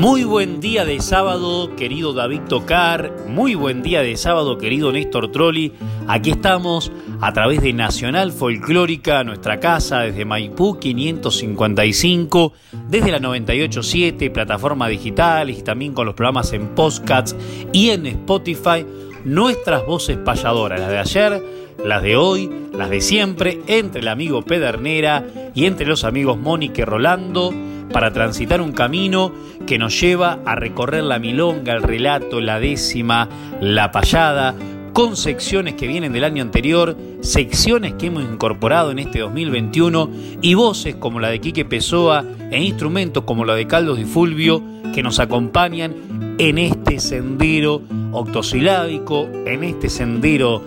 [0.00, 3.26] Muy buen día de sábado, querido David Tocar.
[3.28, 5.74] Muy buen día de sábado, querido Néstor Trolli.
[6.08, 12.54] Aquí estamos a través de Nacional Folclórica, nuestra casa, desde Maipú 555,
[12.88, 17.36] desde la 987, plataforma digitales y también con los programas en podcasts
[17.70, 18.86] y en Spotify.
[19.26, 21.42] Nuestras voces payadoras, las de ayer,
[21.84, 26.82] las de hoy, las de siempre, entre el amigo Pedernera y entre los amigos Mónica
[26.82, 27.52] y Rolando
[27.92, 29.32] para transitar un camino
[29.66, 33.28] que nos lleva a recorrer la milonga, el relato, la décima,
[33.60, 34.54] la payada,
[34.92, 40.10] con secciones que vienen del año anterior, secciones que hemos incorporado en este 2021
[40.42, 44.62] y voces como la de Quique Pessoa e instrumentos como la de Caldos y Fulvio
[44.92, 50.62] que nos acompañan en este sendero octosilábico, en este sendero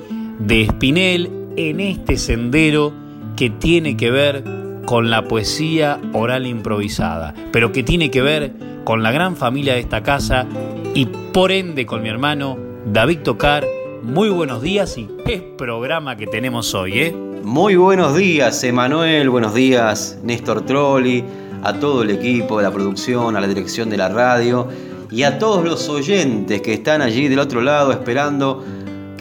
[0.45, 2.91] de Espinel, en este sendero
[3.37, 4.43] que tiene que ver
[4.85, 8.51] con la poesía oral improvisada, pero que tiene que ver
[8.83, 10.45] con la gran familia de esta casa
[10.93, 13.65] y por ende con mi hermano David Tocar.
[14.01, 17.15] Muy buenos días y qué programa que tenemos hoy, ¿eh?
[17.43, 21.23] Muy buenos días, Emanuel, buenos días, Néstor Trolli,
[21.63, 24.67] a todo el equipo de la producción, a la dirección de la radio
[25.09, 28.61] y a todos los oyentes que están allí del otro lado esperando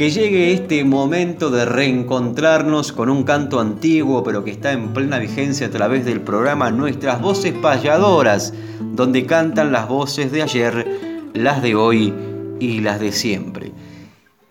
[0.02, 5.20] que llegue este momento de reencontrarnos con un canto antiguo pero que está en plena
[5.20, 11.62] vigencia a través del programa Nuestras Voces Payadoras, donde cantan las voces de ayer, las
[11.62, 12.12] de hoy
[12.58, 13.70] y las de siempre.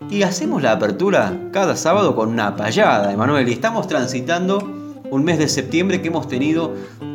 [0.08, 4.58] Y hacemos la apertura cada sábado con una payada, Emanuel, y estamos transitando
[5.10, 6.72] un mes de septiembre que hemos tenido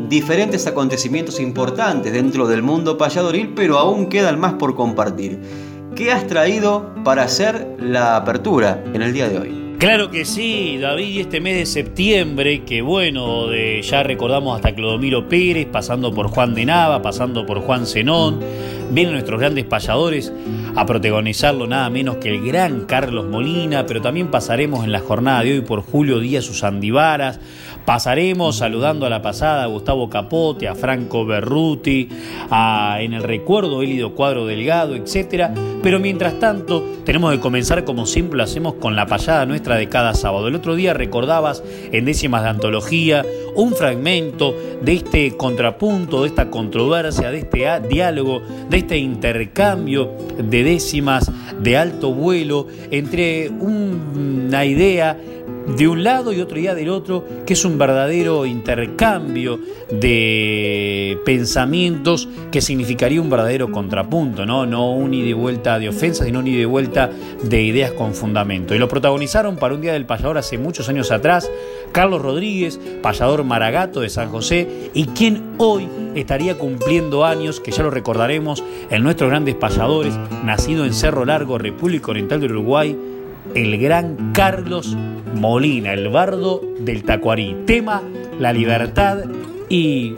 [0.10, 5.40] diferentes acontecimientos importantes dentro del mundo payadoril, pero aún quedan más por compartir.
[5.98, 9.76] ¿Qué has traído para hacer la apertura en el día de hoy?
[9.80, 13.48] Claro que sí, David, este mes de septiembre, que bueno,
[13.82, 18.40] ya recordamos hasta Clodomiro Pérez, pasando por Juan de Nava, pasando por Juan Zenón,
[18.92, 20.32] vienen nuestros grandes payadores
[20.76, 25.42] a protagonizarlo nada menos que el gran Carlos Molina, pero también pasaremos en la jornada
[25.42, 27.40] de hoy por Julio Díaz Usandivaras,
[27.88, 32.10] Pasaremos saludando a la pasada a Gustavo Capote, a Franco Berruti,
[32.50, 35.52] a en el recuerdo Elido Cuadro Delgado, etc.
[35.82, 39.88] Pero mientras tanto, tenemos que comenzar como siempre lo hacemos con la payada nuestra de
[39.88, 40.50] cada sábado.
[40.50, 43.26] El otro día recordabas en décimas de antología
[43.56, 50.64] un fragmento de este contrapunto, de esta controversia, de este diálogo, de este intercambio de
[50.66, 51.32] décimas
[51.62, 55.18] de alto vuelo entre una idea
[55.68, 59.60] de un lado y otro día del otro, que es un verdadero intercambio
[59.92, 64.66] de pensamientos que significaría un verdadero contrapunto, ¿no?
[64.66, 67.10] No un ida y vuelta de ofensas, sino un ida y vuelta
[67.44, 68.74] de ideas con fundamento.
[68.74, 71.50] Y lo protagonizaron para un día del payador hace muchos años atrás,
[71.92, 77.84] Carlos Rodríguez, payador maragato de San José, y quien hoy estaría cumpliendo años, que ya
[77.84, 82.98] lo recordaremos, en nuestros grandes payadores, nacido en Cerro Largo, República Oriental del Uruguay,
[83.56, 84.96] el gran Carlos
[85.36, 87.56] Molina, el bardo del Tacuarí.
[87.66, 88.02] Tema
[88.40, 89.24] la libertad
[89.70, 90.16] y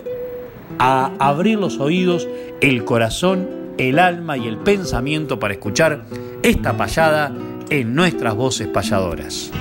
[0.77, 2.27] a abrir los oídos,
[2.61, 3.47] el corazón,
[3.77, 6.05] el alma y el pensamiento para escuchar
[6.43, 7.33] esta payada
[7.69, 9.51] en nuestras voces payadoras.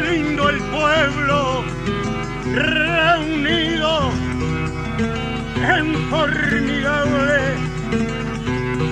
[0.00, 1.64] lindo el pueblo
[2.54, 4.10] reunido
[5.62, 7.38] en formidable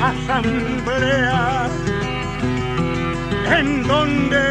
[0.03, 1.69] asamblea
[3.59, 4.43] en donde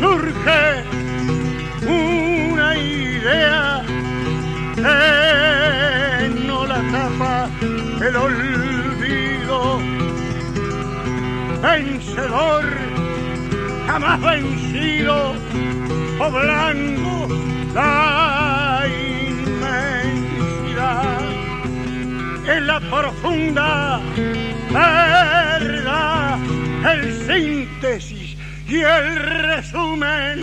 [0.00, 0.84] surge
[1.86, 3.82] una idea
[4.76, 7.50] que no la tapa
[8.00, 9.80] el olvido.
[11.62, 12.64] Vencedor
[13.86, 15.34] jamás vencido
[16.18, 17.28] poblando
[17.74, 18.84] La
[22.48, 24.00] es la profunda
[24.70, 26.38] verdad,
[26.92, 28.36] el síntesis
[28.68, 30.42] y el resumen.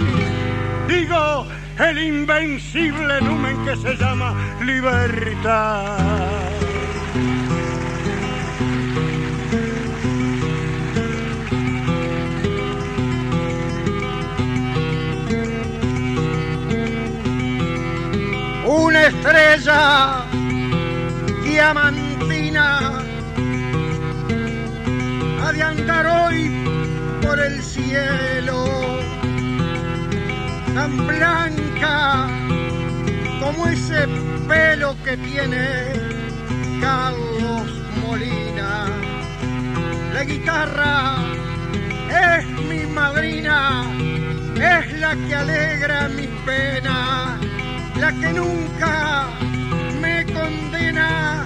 [0.87, 1.45] Digo,
[1.79, 5.97] el invencible lumen que se llama libertad.
[18.65, 20.22] Una estrella
[21.53, 22.65] diamantina
[25.39, 26.39] ha hoy
[27.21, 28.65] por el cielo
[30.73, 32.27] tan blanca
[33.39, 34.07] como ese
[34.47, 35.65] pelo que tiene
[36.81, 37.67] Carlos
[38.01, 38.87] Molina.
[40.15, 41.17] La guitarra
[42.09, 43.83] es mi madrina,
[44.55, 47.39] es la que alegra mis penas,
[47.99, 49.27] la que nunca
[50.43, 51.45] condena.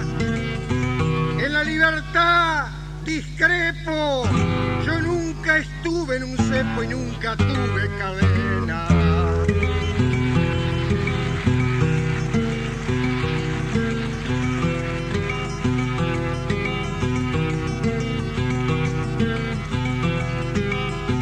[1.38, 2.66] En la libertad
[3.04, 4.24] discrepo,
[4.84, 8.88] yo nunca estuve en un cepo y nunca tuve cadena.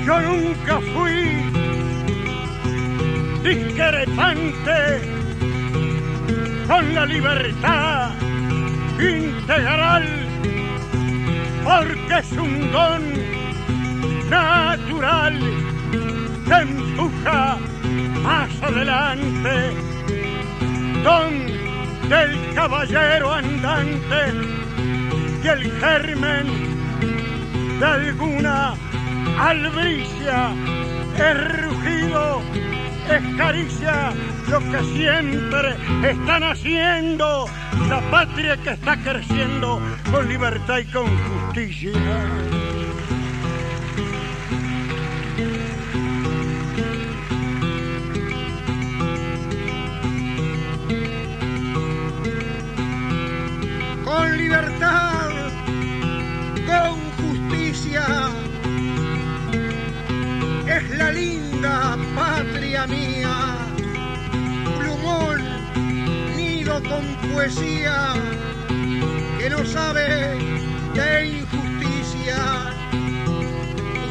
[0.06, 1.16] Yo nunca fui
[3.42, 5.15] discrepante
[6.66, 8.10] con la libertad
[8.98, 10.04] integral,
[11.64, 13.02] porque es un don
[14.28, 15.40] natural
[16.46, 17.58] que empuja
[18.22, 19.74] más adelante,
[21.04, 21.46] don
[22.08, 24.56] del caballero andante
[25.42, 26.46] y el germen
[27.78, 28.74] de alguna
[29.38, 30.50] albricia,
[31.16, 32.42] es rugido,
[33.10, 34.12] es caricia,
[34.48, 37.46] lo que siempre están haciendo,
[37.88, 39.80] la patria que está creciendo
[40.10, 41.92] con libertad y con justicia.
[62.84, 63.56] Mía.
[64.78, 65.40] Plumón,
[66.36, 68.12] nido con poesía,
[69.38, 70.38] que no sabe
[70.92, 72.36] de injusticia.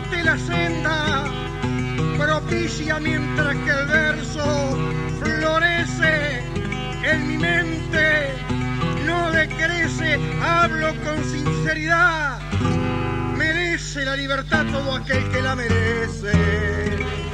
[0.01, 1.25] Usted la senda
[2.17, 4.77] propicia mientras que el verso
[5.21, 6.43] florece
[7.03, 8.33] en mi mente,
[9.05, 12.39] no decrece, hablo con sinceridad
[13.37, 17.24] merece la libertad todo aquel que la merece.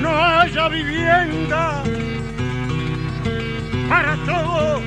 [0.00, 1.80] No haya vivienda
[3.88, 4.82] para todo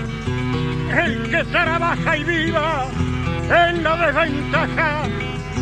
[0.92, 2.86] el que trabaja y viva
[3.50, 5.04] en la desventaja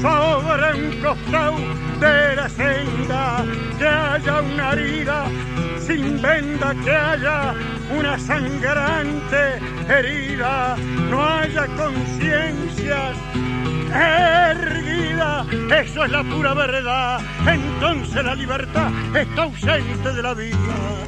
[0.02, 1.58] sobre un costado
[2.00, 3.46] de la senda,
[3.78, 5.25] que haya una herida
[5.86, 7.53] sin venda, que haya
[7.96, 10.77] una sangrante herida,
[11.12, 13.30] no haya conciencias
[13.93, 15.45] erguida,
[15.81, 21.01] eso es la pura verdad, entonces la libertad está ausente de la vida.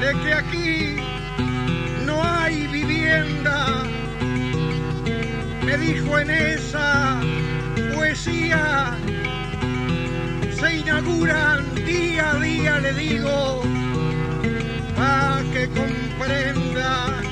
[0.00, 0.96] de que aquí
[2.06, 3.84] no hay vivienda.
[5.64, 7.20] Me dijo en esa
[7.94, 8.96] poesía,
[10.58, 13.62] se inauguran día a día, le digo,
[14.96, 17.22] para que comprenda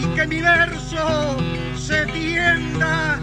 [0.00, 1.36] y que mi verso
[1.76, 3.20] se tienda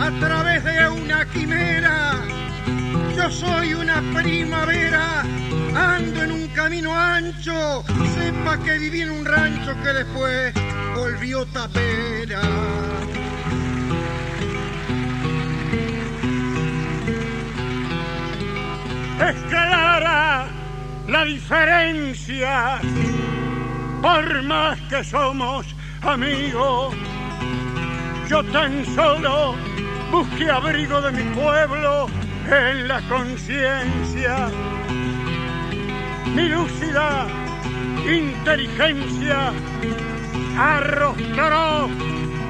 [0.00, 2.14] a través de una quimera.
[3.16, 5.22] Yo soy una primavera,
[5.74, 7.84] ando en un camino ancho,
[8.14, 10.54] sepa que viví en un rancho que después
[10.96, 12.40] volvió tapera.
[19.28, 20.46] Es clara
[21.06, 22.80] la diferencia,
[24.00, 25.64] por más que somos
[26.00, 26.92] amigos,
[28.28, 29.54] yo tan solo
[30.10, 32.08] busqué abrigo de mi pueblo
[32.50, 34.48] en la conciencia.
[36.34, 37.28] Mi lúcida
[38.04, 39.52] inteligencia
[40.58, 41.88] arrostró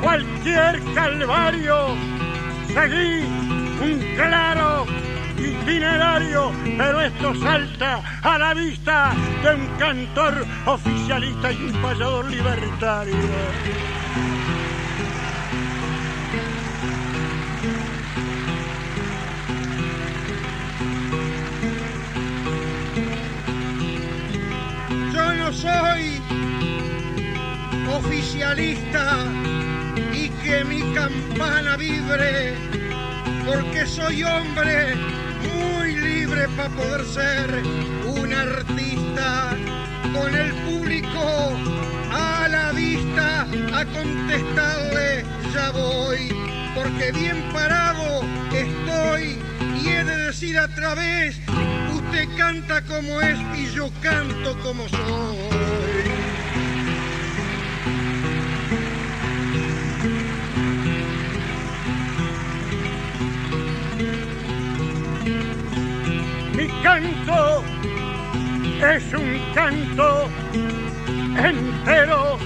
[0.01, 1.89] cualquier calvario,
[2.73, 3.25] seguí
[3.83, 4.87] un claro
[5.47, 13.17] itinerario, pero esto salta a la vista de un cantor oficialista y un payador libertario.
[25.13, 26.21] Yo no soy
[27.93, 29.27] oficialista
[30.13, 32.55] y que mi campana vibre,
[33.47, 35.22] porque soy hombre
[36.49, 37.63] para poder ser
[38.05, 39.57] un artista
[40.13, 41.53] con el público
[42.11, 46.35] a la vista a contestarle ya voy
[46.75, 48.23] porque bien parado
[48.53, 49.39] estoy
[49.85, 51.37] y he de decir a través
[51.95, 56.02] usted canta como es y yo canto como soy
[66.83, 67.63] canto
[68.83, 70.29] es un canto
[71.37, 72.39] entero,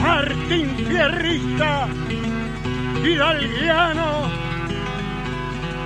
[0.00, 1.86] Martín Fierrista,
[3.04, 4.30] hidalguiano,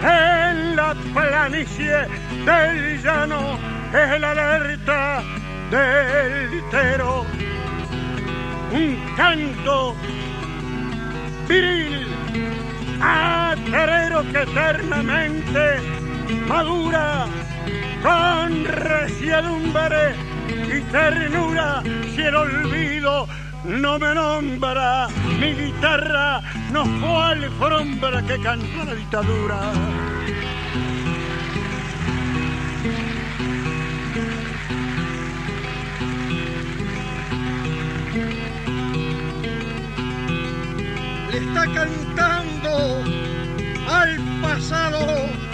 [0.03, 2.07] en la planicie
[2.45, 3.59] del llano
[3.93, 5.23] es la alerta
[5.71, 7.27] del litero,
[8.73, 9.97] un canto
[11.49, 12.07] viril,
[13.01, 15.96] aterero que eternamente
[16.35, 17.27] madura
[18.03, 20.15] con resiedumbre
[20.49, 21.83] y ternura
[22.15, 23.27] si el olvido
[23.65, 25.09] no me nombra.
[25.41, 26.41] Mi guitarra
[26.73, 29.61] no fue alfombra que cantó la dictadura.
[41.31, 43.05] Le está cantando
[43.89, 45.46] al pasado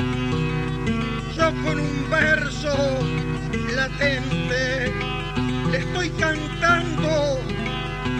[1.50, 2.72] con un verso
[3.75, 4.92] latente
[5.72, 7.40] le estoy cantando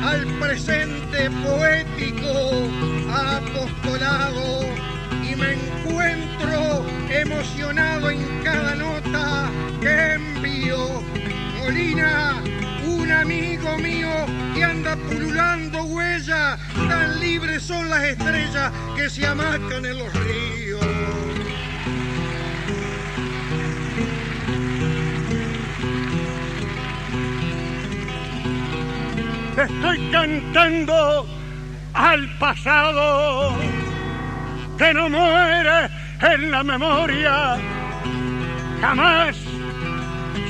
[0.05, 2.69] al presente poético
[3.15, 4.63] apostolado
[5.23, 9.51] y me encuentro emocionado en cada nota
[9.81, 11.03] que envío.
[11.61, 12.43] Molina,
[12.85, 14.11] un amigo mío
[14.53, 20.92] que anda pululando huella, tan libres son las estrellas que se amacan en los ríos.
[29.57, 31.27] Estoy cantando
[31.95, 33.55] al pasado
[34.79, 35.89] que no muere
[36.21, 37.59] en la memoria.
[38.81, 39.37] Jamás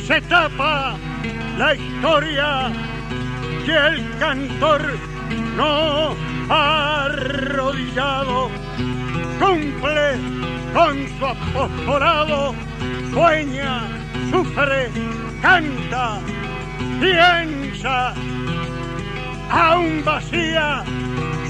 [0.07, 0.95] se tapa
[1.59, 2.73] la historia
[3.65, 4.99] que el cantor
[5.57, 6.15] no
[6.49, 8.51] ha arrodillado.
[9.39, 10.19] Cumple
[10.73, 12.55] con su apostolado,
[13.13, 13.83] sueña,
[14.31, 14.91] sufre,
[15.43, 16.19] canta,
[17.01, 18.15] piensa
[19.53, 20.83] aún vacía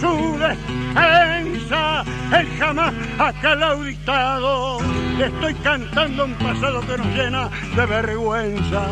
[0.00, 2.04] su defensa,
[2.38, 4.80] él jamás ha calauditado.
[5.16, 8.87] Le estoy cantando un pasado que nos llena de vergüenza.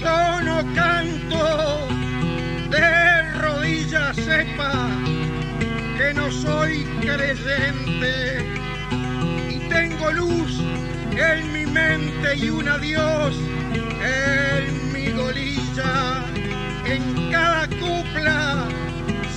[0.00, 1.88] Yo no canto
[2.70, 5.09] de rodillas, sepa
[6.14, 8.44] no soy creyente
[9.48, 10.60] y tengo luz
[11.12, 13.34] en mi mente y un adiós
[14.02, 16.24] en mi golilla,
[16.84, 18.68] en cada copla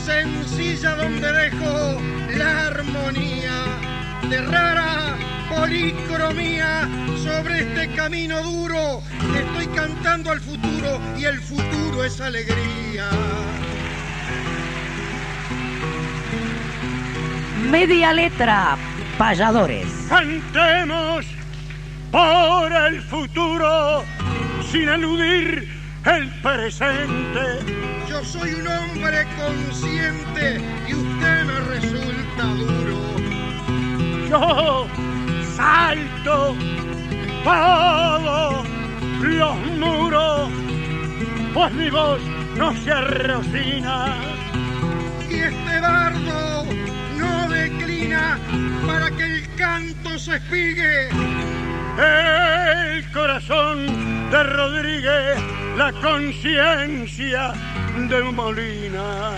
[0.05, 2.01] sencilla donde dejo
[2.37, 3.65] la armonía
[4.29, 5.15] de rara
[5.49, 6.89] policromía
[7.23, 9.03] sobre este camino duro.
[9.35, 13.09] Estoy cantando al futuro y el futuro es alegría.
[17.69, 18.77] Media letra,
[19.17, 19.87] payadores.
[20.09, 21.25] Cantemos
[22.11, 24.03] por el futuro
[24.71, 25.67] sin eludir
[26.05, 27.59] el presente.
[28.07, 32.99] Yo soy un hombre consciente y usted me resulta duro.
[34.29, 34.87] Yo
[35.55, 36.55] salto
[37.43, 38.67] todos
[39.21, 40.49] los muros,
[41.53, 42.21] pues mi voz
[42.57, 44.15] no se arrocina.
[45.29, 46.65] Y este bardo
[47.53, 48.37] declina
[48.85, 51.09] para que el canto se espigue.
[51.97, 53.85] El corazón
[54.31, 55.37] de Rodríguez,
[55.77, 57.53] la conciencia
[58.09, 59.31] de Molina.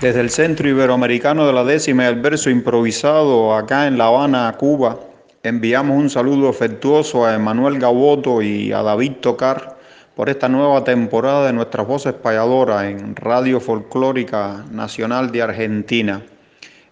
[0.00, 4.54] Desde el Centro Iberoamericano de la Décima y el Verso Improvisado, acá en La Habana,
[4.58, 4.98] Cuba,
[5.42, 9.73] enviamos un saludo afectuoso a Emanuel Gaboto y a David Tocar
[10.14, 16.22] por esta nueva temporada de nuestras voces payadoras en Radio Folclórica Nacional de Argentina.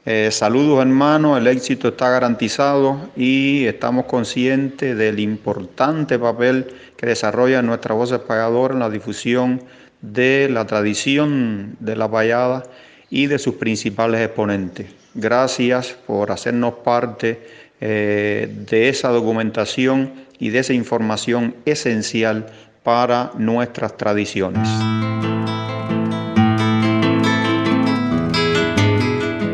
[0.05, 7.63] Eh, saludos hermanos, el éxito está garantizado y estamos conscientes del importante papel que desarrolla
[7.63, 9.63] nuestra voz payadora en la difusión
[10.01, 12.65] de la tradición de la payada
[13.09, 14.89] y de sus principales exponentes.
[15.15, 17.41] Gracias por hacernos parte
[17.81, 22.47] eh, de esa documentación y de esa información esencial
[22.83, 24.69] para nuestras tradiciones.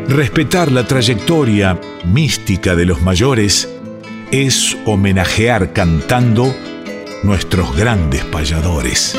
[0.08, 3.68] Respetar la trayectoria mística de los mayores
[4.30, 6.54] es homenajear cantando
[7.22, 9.14] nuestros grandes payadores.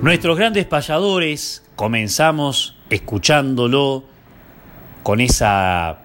[0.00, 4.15] Nuestros grandes payadores comenzamos escuchándolo
[5.06, 5.98] con esa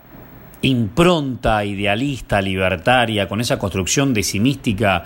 [0.61, 5.05] impronta idealista, libertaria, con esa construcción decimística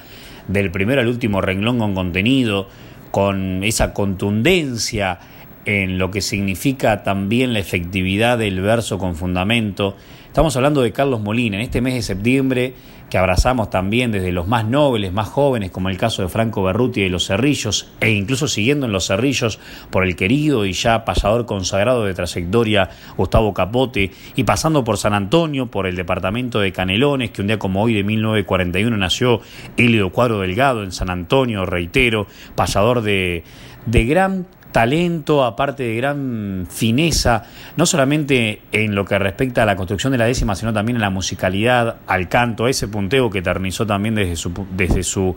[0.50, 2.68] del primero al último renglón con contenido,
[3.12, 5.20] con esa contundencia
[5.64, 9.96] en lo que significa también la efectividad del verso con fundamento.
[10.28, 12.74] Estamos hablando de Carlos Molina en este mes de septiembre
[13.16, 17.00] que abrazamos también desde los más nobles, más jóvenes, como el caso de Franco Berruti
[17.00, 19.58] de Los Cerrillos, e incluso siguiendo en Los Cerrillos
[19.90, 25.14] por el querido y ya pasador consagrado de trayectoria Gustavo Capote, y pasando por San
[25.14, 29.40] Antonio, por el departamento de Canelones, que un día como hoy de 1941 nació
[29.78, 33.46] Elio Cuadro Delgado en San Antonio, reitero, pasador de,
[33.86, 34.46] de gran
[34.76, 37.44] talento, aparte de gran fineza,
[37.78, 41.02] no solamente en lo que respecta a la construcción de la décima, sino también en
[41.02, 45.34] la musicalidad, al canto, a ese punteo que eternizó también desde su, desde su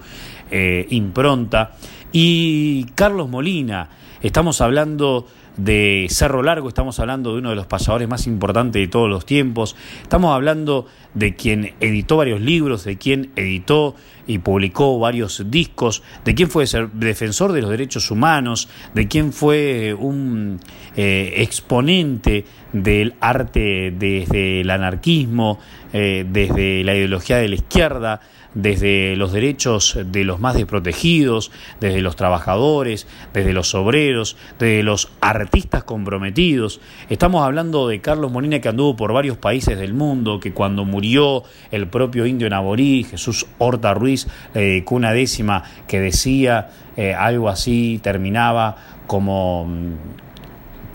[0.51, 1.71] eh, impronta.
[2.11, 3.89] Y Carlos Molina,
[4.23, 8.89] estamos hablando de Cerro Largo, estamos hablando de uno de los pasadores más importantes de
[8.89, 13.95] todos los tiempos, estamos hablando de quien editó varios libros, de quien editó
[14.27, 19.95] y publicó varios discos, de quien fue defensor de los derechos humanos, de quien fue
[19.95, 20.61] un
[20.97, 25.59] eh, exponente del arte desde el anarquismo,
[25.93, 28.21] eh, desde la ideología de la izquierda,
[28.59, 35.13] desde los derechos de los más desprotegidos, desde los trabajadores, desde los obreros, desde los
[35.21, 36.81] artistas comprometidos.
[37.09, 41.45] Estamos hablando de Carlos Molina que anduvo por varios países del mundo, que cuando murió
[41.71, 47.49] el propio indio Naborí, Jesús Horta Ruiz, le dedicó una décima que decía eh, algo
[47.49, 48.75] así, terminaba
[49.07, 49.69] como,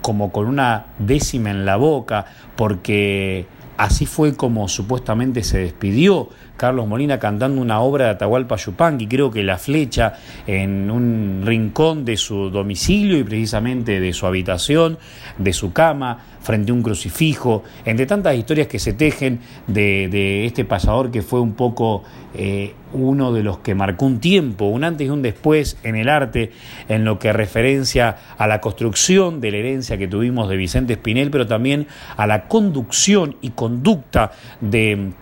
[0.01, 2.25] como con una décima en la boca,
[2.57, 3.45] porque
[3.77, 9.31] así fue como supuestamente se despidió Carlos Molina cantando una obra de Atahualpa Yupanqui, creo
[9.31, 10.13] que La Flecha,
[10.45, 14.97] en un rincón de su domicilio y precisamente de su habitación,
[15.37, 20.65] de su cama, frente a un crucifijo, entre tantas historias que se tejen de, este
[20.65, 25.07] pasador que fue un poco eh, uno de los que marcó un tiempo, un antes
[25.07, 26.51] y un después en el arte,
[26.89, 31.31] en lo que referencia a la construcción de la herencia que tuvimos de Vicente Espinel,
[31.31, 31.87] pero también
[32.17, 35.13] a la conducción y conducta de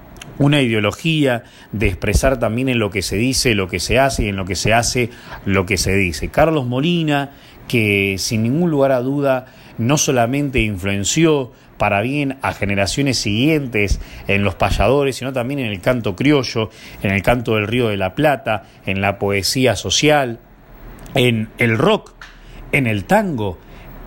[0.41, 4.30] una ideología de expresar también en lo que se dice, lo que se hace y
[4.30, 5.12] en lo que se hace,
[5.45, 6.30] lo que se dice.
[6.30, 7.32] Carlos Molina,
[7.67, 9.45] que sin ningún lugar a duda
[9.77, 15.80] no solamente influenció para bien a generaciones siguientes en los payadores, sino también en el
[15.80, 16.71] canto criollo,
[17.04, 20.39] en el canto del Río de la Plata, en la poesía social,
[21.13, 22.13] en el rock,
[22.71, 23.60] en el tango.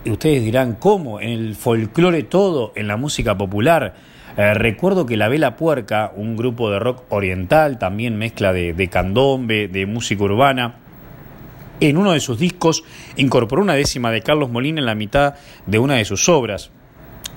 [0.04, 1.20] Y ustedes dirán, ¿cómo?
[1.20, 3.94] En el folclore todo, en la música popular
[4.36, 8.88] eh, recuerdo que La Vela Puerca, un grupo de rock oriental, también mezcla de, de
[8.88, 10.76] candombe, de música urbana,
[11.80, 12.84] en uno de sus discos
[13.16, 15.34] incorporó una décima de Carlos Molina en la mitad
[15.66, 16.70] de una de sus obras.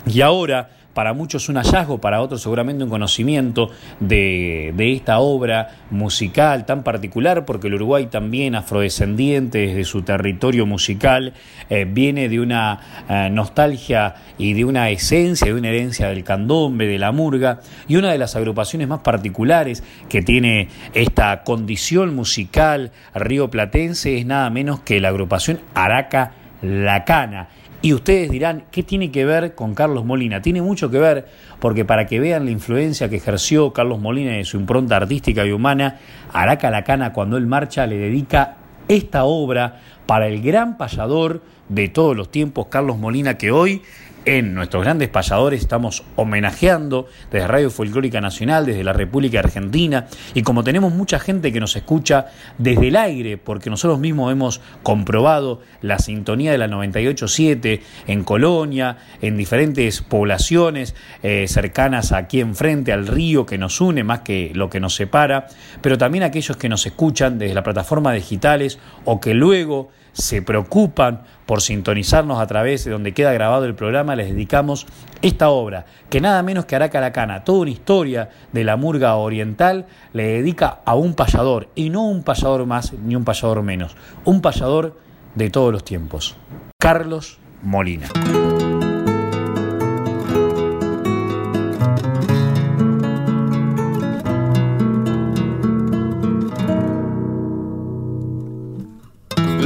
[0.06, 6.66] Y ahora para muchos un hallazgo, para otros seguramente un conocimiento de, esta obra musical
[6.66, 11.34] tan particular, porque el Uruguay también afrodescendiente desde su territorio musical
[11.70, 16.88] eh, viene de una eh, nostalgia y de una esencia, de una herencia del candombe,
[16.88, 22.92] de la murga, y una de las agrupaciones más particulares que tiene esta condición musical
[23.14, 27.50] río platense es nada menos que la agrupación Araca Lacana
[27.82, 30.42] y ustedes dirán, ¿qué tiene que ver con Carlos Molina?
[30.42, 31.28] Tiene mucho que ver
[31.60, 35.52] porque para que vean la influencia que ejerció Carlos Molina en su impronta artística y
[35.52, 36.00] humana,
[36.34, 42.16] Araca Lacana cuando él marcha le dedica esta obra para el gran payador de todos
[42.16, 43.82] los tiempos, Carlos Molina, que hoy
[44.28, 50.42] en nuestros grandes payadores estamos homenajeando desde Radio Folclórica Nacional, desde la República Argentina, y
[50.42, 52.26] como tenemos mucha gente que nos escucha
[52.58, 58.98] desde el aire, porque nosotros mismos hemos comprobado la sintonía de la 98.7 en Colonia,
[59.22, 64.70] en diferentes poblaciones eh, cercanas aquí enfrente al río que nos une más que lo
[64.70, 65.48] que nos separa,
[65.82, 71.22] pero también aquellos que nos escuchan desde las plataformas digitales o que luego se preocupan
[71.46, 74.88] por sintonizarnos a través de donde queda grabado el programa, les dedicamos
[75.22, 80.28] esta obra, que nada menos que Aracaracana, toda una historia de la murga oriental, le
[80.28, 85.00] dedica a un payador, y no un payador más ni un payador menos, un payador
[85.36, 86.36] de todos los tiempos,
[86.80, 88.08] Carlos Molina.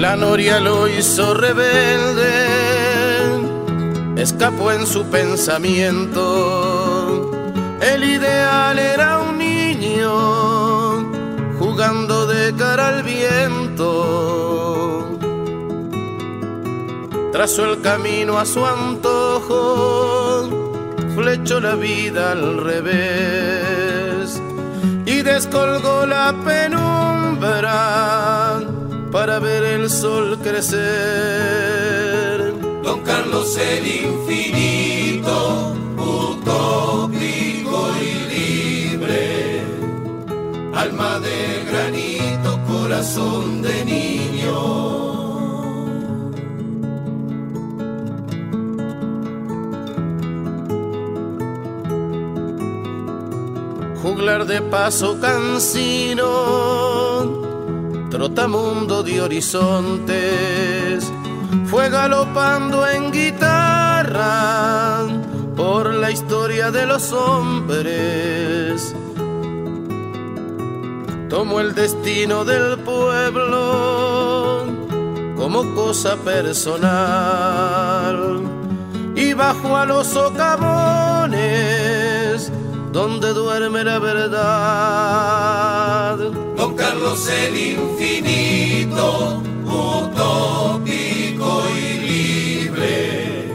[0.02, 2.26] La noria lo hizo rebelde,
[4.16, 6.18] escapó en su pensamiento.
[7.80, 11.06] El ideal era un niño
[11.60, 14.00] jugando de cara al viento.
[17.32, 20.50] Trazó el camino a su antojo,
[21.14, 24.42] flechó la vida al revés
[25.06, 27.92] y descolgó la penumbra
[29.12, 30.80] para ver el sol crecer.
[32.84, 39.63] Don Carlos el infinito, utópico y libre,
[40.74, 45.02] alma de granito, corazón de niño.
[54.02, 57.01] Juglar de paso cansino
[58.12, 61.12] trotamundo de horizontes,
[61.65, 65.08] fue galopando en guitarra
[65.56, 68.93] por la historia de los hombres.
[71.30, 74.65] Tomó el destino del pueblo
[75.38, 76.82] como cosa personal
[79.15, 81.32] y bajó a los socavones
[82.91, 84.32] donde duerme la verdad.
[86.91, 93.49] Carlos el infinito, utópico y libre,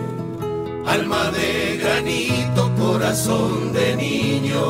[0.87, 4.64] alma de granito, corazón de niño.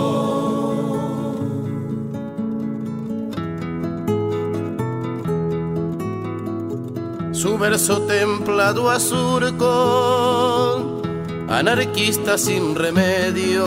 [7.33, 9.63] Su verso templado a surco,
[11.49, 13.65] anarquista sin remedio,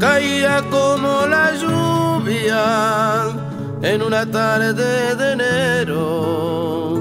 [0.00, 3.41] caía como la lluvia
[3.82, 6.98] en una tarde de enero.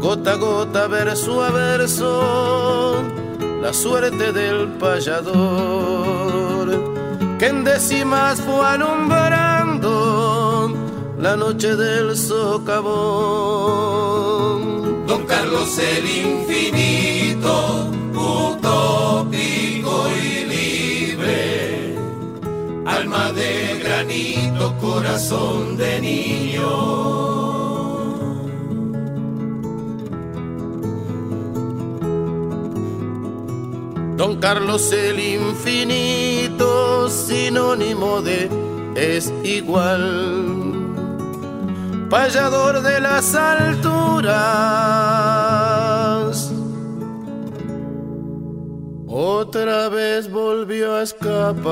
[0.00, 3.02] Gota a gota, verso a verso,
[3.60, 6.68] la suerte del payador,
[7.38, 9.86] que en décimas fue alumbrando
[11.18, 12.76] la noche del socavón.
[15.06, 21.96] Don Carlos el infinito, utópico y libre,
[22.84, 24.45] alma de granito,
[24.86, 26.70] corazón de niño.
[34.16, 38.48] Don Carlos el infinito, sinónimo de
[38.94, 40.02] es igual.
[42.08, 44.36] Payador de las alturas.
[49.28, 51.64] Otra vez volvió a escapar.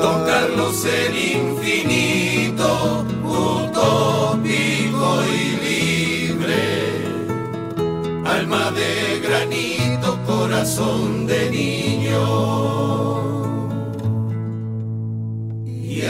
[0.00, 7.04] Don Carlos el infinito, utópico y libre,
[8.24, 12.22] alma de granito, corazón de niño.
[15.66, 16.06] Y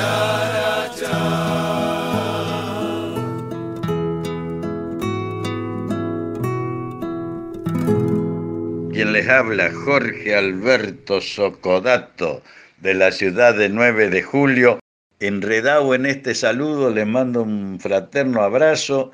[9.03, 12.41] Quien les habla, Jorge Alberto Socodato,
[12.79, 14.79] de la ciudad de 9 de julio.
[15.19, 19.11] Enredado en este saludo, les mando un fraterno abrazo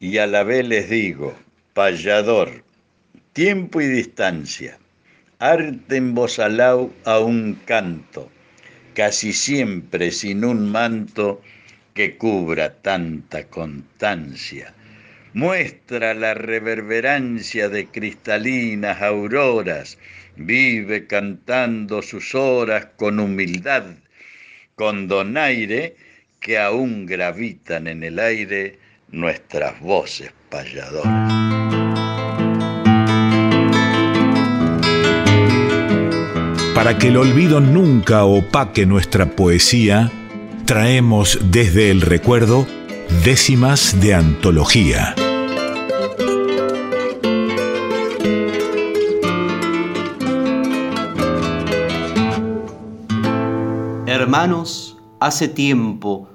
[0.00, 1.38] y a la vez les digo,
[1.72, 2.64] payador,
[3.32, 4.76] tiempo y distancia,
[5.38, 8.28] arte en voz alau a un canto,
[8.92, 11.40] casi siempre sin un manto
[11.94, 14.74] que cubra tanta constancia
[15.34, 19.98] muestra la reverberancia de cristalinas auroras,
[20.36, 23.84] vive cantando sus horas con humildad,
[24.74, 25.96] con donaire
[26.40, 28.78] que aún gravitan en el aire
[29.10, 31.32] nuestras voces payadoras.
[36.74, 40.10] Para que el olvido nunca opaque nuestra poesía,
[40.66, 42.66] traemos desde el recuerdo
[43.24, 45.14] décimas de antología.
[54.32, 56.30] Hermanos, hace tiempo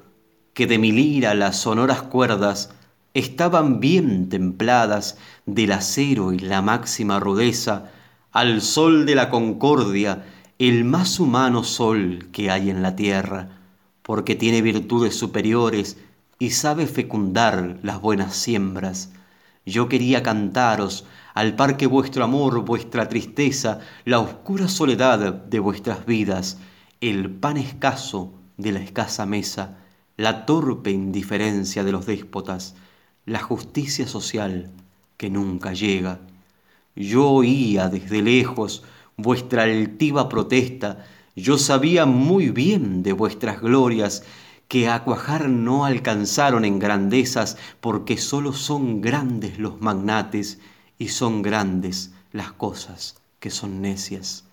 [0.53, 2.69] que de mi lira las sonoras cuerdas
[3.15, 7.89] estaban bien templadas del acero y la máxima rudeza,
[8.31, 10.27] al sol de la concordia,
[10.59, 13.57] el más humano sol que hay en la tierra,
[14.03, 15.97] porque tiene virtudes superiores
[16.37, 19.09] y sabe fecundar las buenas siembras.
[19.65, 26.05] Yo quería cantaros al par que vuestro amor, vuestra tristeza, la oscura soledad de vuestras
[26.05, 26.59] vidas,
[27.01, 29.77] el pan escaso de la escasa mesa,
[30.17, 32.75] la torpe indiferencia de los déspotas,
[33.25, 34.71] la justicia social
[35.17, 36.19] que nunca llega.
[36.95, 38.83] Yo oía desde lejos
[39.15, 41.05] vuestra altiva protesta,
[41.35, 44.23] yo sabía muy bien de vuestras glorias
[44.67, 50.59] que a cuajar no alcanzaron en grandezas porque sólo son grandes los magnates
[50.97, 54.45] y son grandes las cosas que son necias.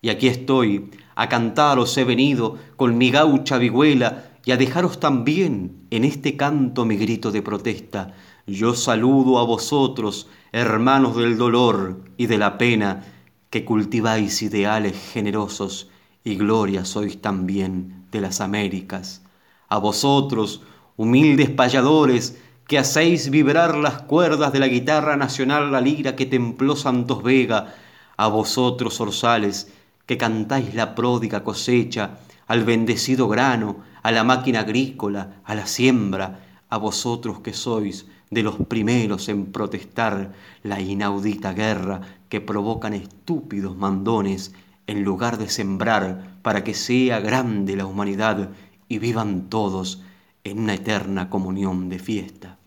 [0.00, 5.86] Y aquí estoy, a cantaros he venido con mi gaucha vihuela y a dejaros también
[5.90, 8.14] en este canto mi grito de protesta.
[8.46, 13.04] Yo saludo a vosotros, hermanos del dolor y de la pena,
[13.50, 15.90] que cultiváis ideales generosos
[16.24, 19.22] y gloria sois también de las Américas.
[19.68, 20.62] A vosotros,
[20.96, 26.76] humildes payadores, que hacéis vibrar las cuerdas de la guitarra nacional la lira que templó
[26.76, 27.74] Santos Vega,
[28.16, 29.72] a vosotros, orzales,
[30.06, 36.40] que cantáis la pródiga cosecha, al bendecido grano, a la máquina agrícola, a la siembra,
[36.68, 43.76] a vosotros que sois de los primeros en protestar la inaudita guerra que provocan estúpidos
[43.76, 44.54] mandones
[44.86, 48.50] en lugar de sembrar para que sea grande la humanidad
[48.88, 50.02] y vivan todos
[50.44, 52.58] en una eterna comunión de fiesta.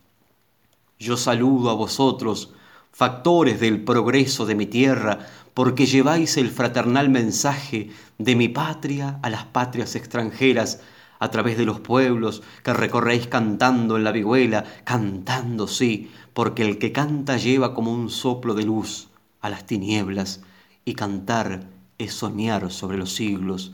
[0.99, 2.53] Yo saludo a vosotros,
[2.91, 5.19] factores del progreso de mi tierra,
[5.55, 10.81] porque lleváis el fraternal mensaje de mi patria a las patrias extranjeras,
[11.17, 16.77] a través de los pueblos que recorréis cantando en la vihuela, cantando sí, porque el
[16.77, 19.07] que canta lleva como un soplo de luz
[19.39, 20.41] a las tinieblas,
[20.83, 23.73] y cantar es soñar sobre los siglos,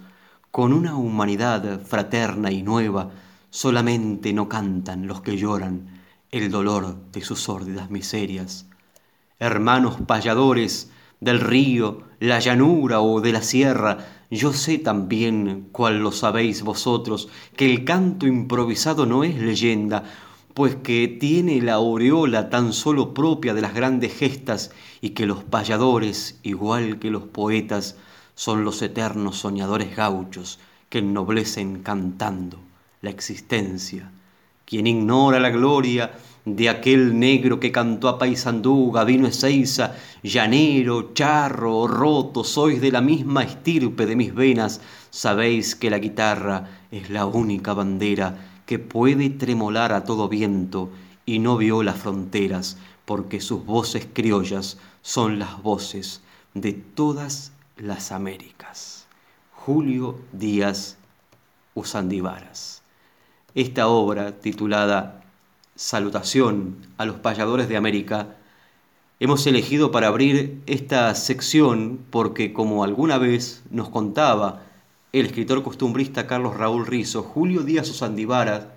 [0.52, 3.10] con una humanidad fraterna y nueva,
[3.50, 8.68] solamente no cantan los que lloran el dolor de sus sórdidas miserias.
[9.40, 10.91] Hermanos payadores,
[11.22, 14.00] del río, la llanura o de la sierra,
[14.32, 20.04] yo sé también, cual lo sabéis vosotros, que el canto improvisado no es leyenda,
[20.54, 25.44] pues que tiene la aureola tan solo propia de las grandes gestas y que los
[25.44, 27.98] payadores, igual que los poetas,
[28.36, 32.58] son los eternos soñadores gauchos que ennoblecen cantando
[33.02, 34.12] la existencia.
[34.66, 36.12] Quien ignora la gloria
[36.46, 42.92] de aquel negro que cantó a Paisandú, Gavino Ezeiza, llanero, charro o roto, sois de
[42.92, 48.80] la misma estirpe de mis venas, sabéis que la guitarra es la única bandera que
[48.80, 50.90] puede tremolar a todo viento
[51.26, 56.22] y no viola fronteras, porque sus voces criollas son las voces
[56.54, 59.08] de todas las Américas.
[59.52, 60.98] Julio Díaz
[61.76, 62.82] Usandivaras.
[63.54, 65.22] Esta obra, titulada
[65.82, 68.36] salutación a los payadores de América,
[69.20, 74.62] hemos elegido para abrir esta sección porque, como alguna vez nos contaba
[75.12, 78.76] el escritor costumbrista Carlos Raúl Rizo, Julio Díaz Osandivara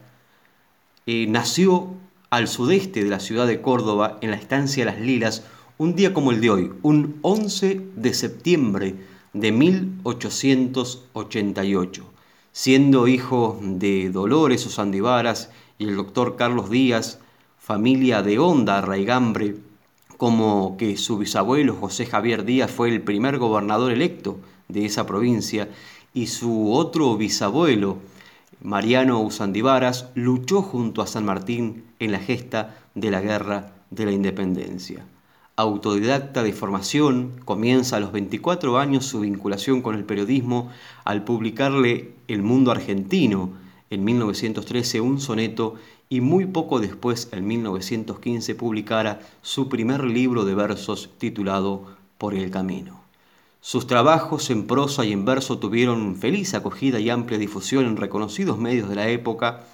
[1.04, 1.90] eh, nació
[2.30, 5.42] al sudeste de la ciudad de Córdoba, en la estancia Las Lilas,
[5.76, 8.94] un día como el de hoy, un 11 de septiembre
[9.34, 12.10] de 1888.
[12.52, 17.18] Siendo hijo de Dolores Osandivaras y el doctor Carlos Díaz,
[17.58, 19.56] familia de honda arraigambre,
[20.16, 25.68] como que su bisabuelo José Javier Díaz fue el primer gobernador electo de esa provincia
[26.12, 27.98] y su otro bisabuelo,
[28.62, 34.12] Mariano Usandivaras, luchó junto a San Martín en la gesta de la Guerra de la
[34.12, 35.04] Independencia.
[35.56, 40.70] Autodidacta de formación, comienza a los 24 años su vinculación con el periodismo
[41.04, 43.50] al publicarle El Mundo Argentino,
[43.94, 45.76] en 1913 un soneto
[46.08, 51.86] y muy poco después, en 1915, publicara su primer libro de versos titulado
[52.18, 53.00] Por el Camino.
[53.60, 58.58] Sus trabajos en prosa y en verso tuvieron feliz acogida y amplia difusión en reconocidos
[58.58, 59.64] medios de la época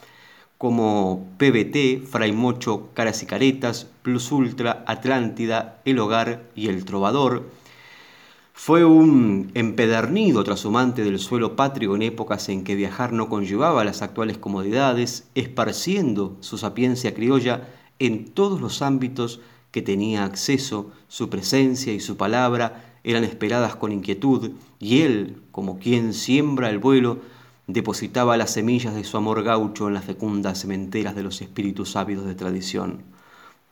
[0.60, 7.50] como PBT, Fray Mocho, Caras y Caretas, Plus Ultra, Atlántida, El Hogar y El Trovador.
[8.62, 14.02] Fue un empedernido trashumante del suelo patrio en épocas en que viajar no conllevaba las
[14.02, 21.94] actuales comodidades, esparciendo su sapiencia criolla en todos los ámbitos que tenía acceso, su presencia
[21.94, 27.20] y su palabra eran esperadas con inquietud, y él, como quien siembra el vuelo,
[27.66, 32.26] depositaba las semillas de su amor gaucho en las fecundas sementeras de los espíritus ávidos
[32.26, 33.04] de tradición.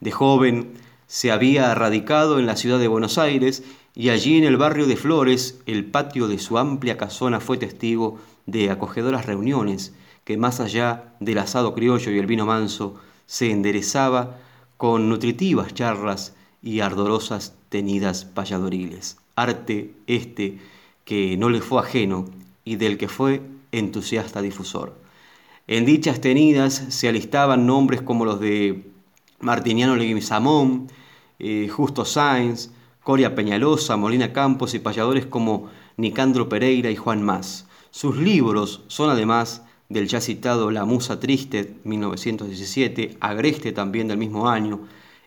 [0.01, 0.73] De joven
[1.07, 3.63] se había radicado en la ciudad de Buenos Aires
[3.99, 8.21] y allí en el barrio de Flores el patio de su amplia casona fue testigo
[8.47, 9.93] de acogedoras reuniones
[10.25, 12.95] que más allá del asado criollo y el vino manso
[13.27, 14.39] se enderezaba
[14.77, 19.17] con nutritivas charlas y ardorosas tenidas payadoriles.
[19.35, 20.59] Arte este
[21.05, 22.27] que no le fue ajeno
[22.65, 24.95] y del que fue entusiasta difusor.
[25.67, 28.85] En dichas tenidas se alistaban nombres como los de
[29.41, 30.87] Martiniano Leguizamón,
[31.41, 32.71] eh, Justo Sáenz,
[33.03, 37.67] Coria Peñalosa, Molina Campos y payadores como Nicandro Pereira y Juan Más.
[37.91, 44.49] Sus libros son además del ya citado La Musa Triste, 1917, Agreste también del mismo
[44.49, 44.81] año,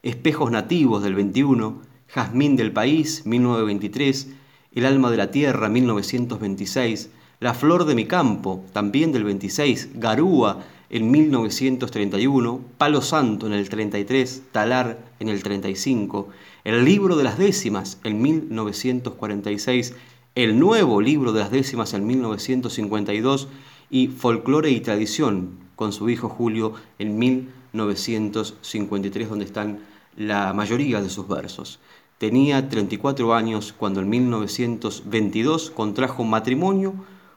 [0.04, 4.30] Espejos Nativos del 21, Jazmín del País, 1923,
[4.74, 10.64] El Alma de la Tierra, 1926, La Flor de mi Campo, también del 26, Garúa,
[10.92, 16.28] en 1931, Palo Santo en el 33, Talar en el 35,
[16.66, 19.96] el libro de las décimas en 1946,
[20.36, 23.48] el nuevo libro de las décimas en 1952
[23.90, 29.80] y Folclore y Tradición con su hijo Julio en 1953, donde están
[30.18, 31.80] la mayoría de sus versos.
[32.18, 36.96] Tenía 34 años cuando en 1922 contrajo matrimonio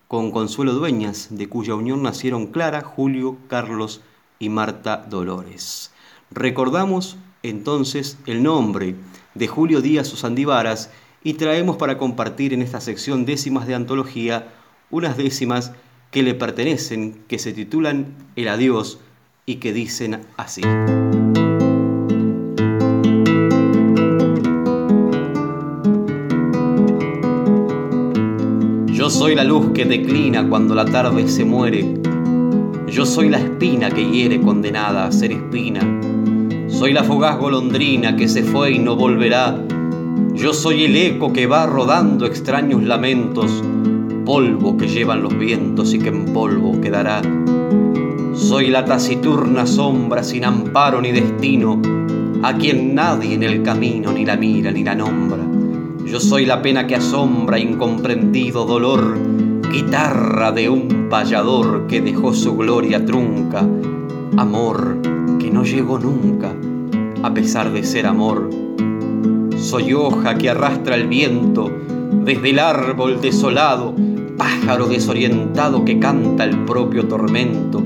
[0.08, 4.00] con Consuelo Dueñas, de cuya unión nacieron Clara, Julio, Carlos
[4.38, 5.92] y Marta Dolores.
[6.30, 8.96] Recordamos entonces el nombre
[9.34, 10.90] de Julio Díaz Usandívaras
[11.22, 14.48] y traemos para compartir en esta sección décimas de antología
[14.90, 15.72] unas décimas
[16.10, 18.98] que le pertenecen, que se titulan El Adiós
[19.46, 20.62] y que dicen así.
[29.34, 31.84] Soy la luz que declina cuando la tarde se muere.
[32.86, 35.80] Yo soy la espina que hiere condenada a ser espina.
[36.68, 39.60] Soy la fugaz golondrina que se fue y no volverá.
[40.34, 43.50] Yo soy el eco que va rodando extraños lamentos,
[44.24, 47.20] polvo que llevan los vientos y que en polvo quedará.
[48.34, 51.82] Soy la taciturna sombra sin amparo ni destino,
[52.44, 55.44] a quien nadie en el camino ni la mira ni la nombra.
[56.14, 59.18] Yo soy la pena que asombra, incomprendido dolor,
[59.74, 63.66] guitarra de un payador que dejó su gloria trunca,
[64.36, 64.98] amor
[65.40, 66.54] que no llegó nunca,
[67.24, 68.50] a pesar de ser amor.
[69.56, 71.72] Soy hoja que arrastra el viento
[72.24, 73.96] desde el árbol desolado,
[74.36, 77.82] pájaro desorientado que canta el propio tormento,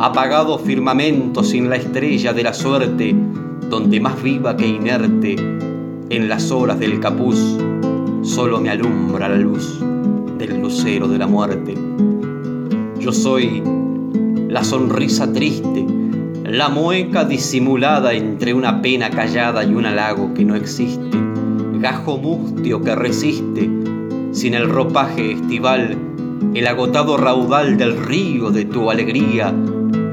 [0.00, 3.14] apagado firmamento sin la estrella de la suerte,
[3.70, 5.36] donde más viva que inerte
[6.10, 7.38] en las horas del capuz
[8.22, 9.87] solo me alumbra la luz
[10.68, 11.74] de la muerte.
[13.00, 13.62] Yo soy
[14.48, 15.86] la sonrisa triste,
[16.44, 21.16] la mueca disimulada entre una pena callada y un halago que no existe,
[21.80, 23.70] gajo mustio que resiste
[24.32, 25.96] sin el ropaje estival,
[26.52, 29.54] el agotado raudal del río de tu alegría,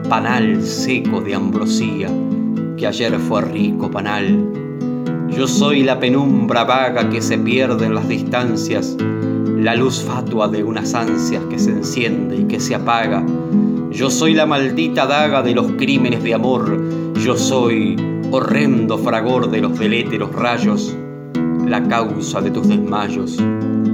[0.07, 2.07] panal seco de ambrosía,
[2.77, 4.55] que ayer fue rico panal
[5.35, 8.95] yo soy la penumbra vaga que se pierde en las distancias,
[9.65, 13.25] la luz fatua de unas ansias que se enciende y que se apaga.
[13.89, 16.79] Yo soy la maldita daga de los crímenes de amor,
[17.15, 17.95] yo soy
[18.29, 20.95] horrendo fragor de los deléteros rayos,
[21.65, 23.43] la causa de tus desmayos,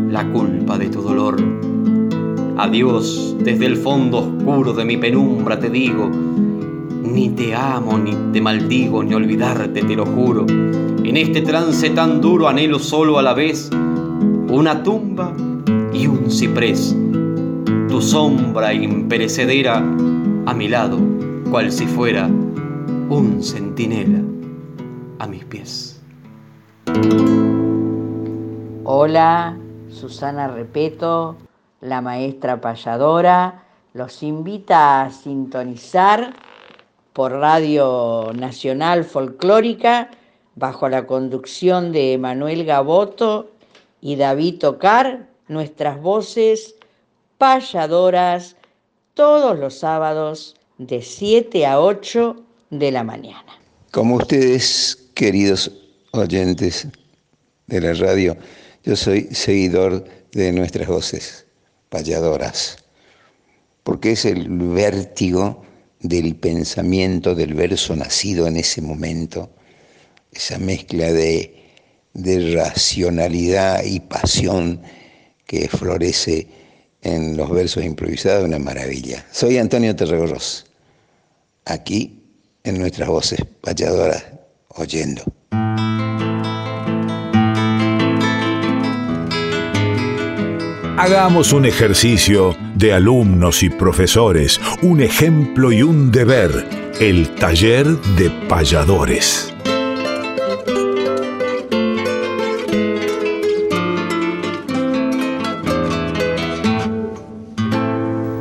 [0.10, 1.38] la culpa de tu dolor.
[2.57, 6.12] Adiós, desde el fondo oscuro de mi penumbra te digo,
[7.01, 10.45] ni te amo, ni te maldigo, ni olvidarte, te lo juro.
[10.49, 13.69] En este trance tan duro anhelo solo a la vez
[14.49, 15.34] una tumba
[15.94, 16.96] y un ciprés.
[17.89, 20.98] Tu sombra imperecedera a mi lado,
[21.50, 24.22] cual si fuera un centinela
[25.20, 26.02] a mis pies.
[28.84, 29.58] Hola,
[29.89, 31.38] Susana Repeto,
[31.82, 33.64] la maestra payadora,
[33.94, 36.34] los invita a sintonizar
[37.14, 40.10] por Radio Nacional Folclórica
[40.56, 43.52] bajo la conducción de Manuel Gaboto
[44.00, 46.76] y David Tocar, nuestras voces
[47.38, 48.56] payadoras
[49.14, 53.60] todos los sábados de 7 a 8 de la mañana.
[53.91, 55.70] Como ustedes, queridos
[56.12, 56.88] oyentes
[57.68, 58.38] de la radio,
[58.84, 61.45] Yo soy seguidor de nuestras voces
[61.89, 62.78] payadoras,
[63.84, 65.64] porque es el vértigo
[65.99, 69.52] del pensamiento del verso nacido en ese momento,
[70.32, 71.54] esa mezcla de,
[72.14, 74.82] de racionalidad y pasión
[75.52, 76.47] que florece
[77.02, 79.26] en los versos improvisados, una maravilla.
[79.34, 80.66] Soy Antonio Terregorros,
[81.66, 82.24] aquí
[82.64, 84.24] en nuestras voces payadoras,
[84.70, 85.24] oyendo.
[90.97, 96.66] Hagamos un ejercicio de alumnos y profesores, un ejemplo y un deber,
[97.02, 99.51] el taller de payadores.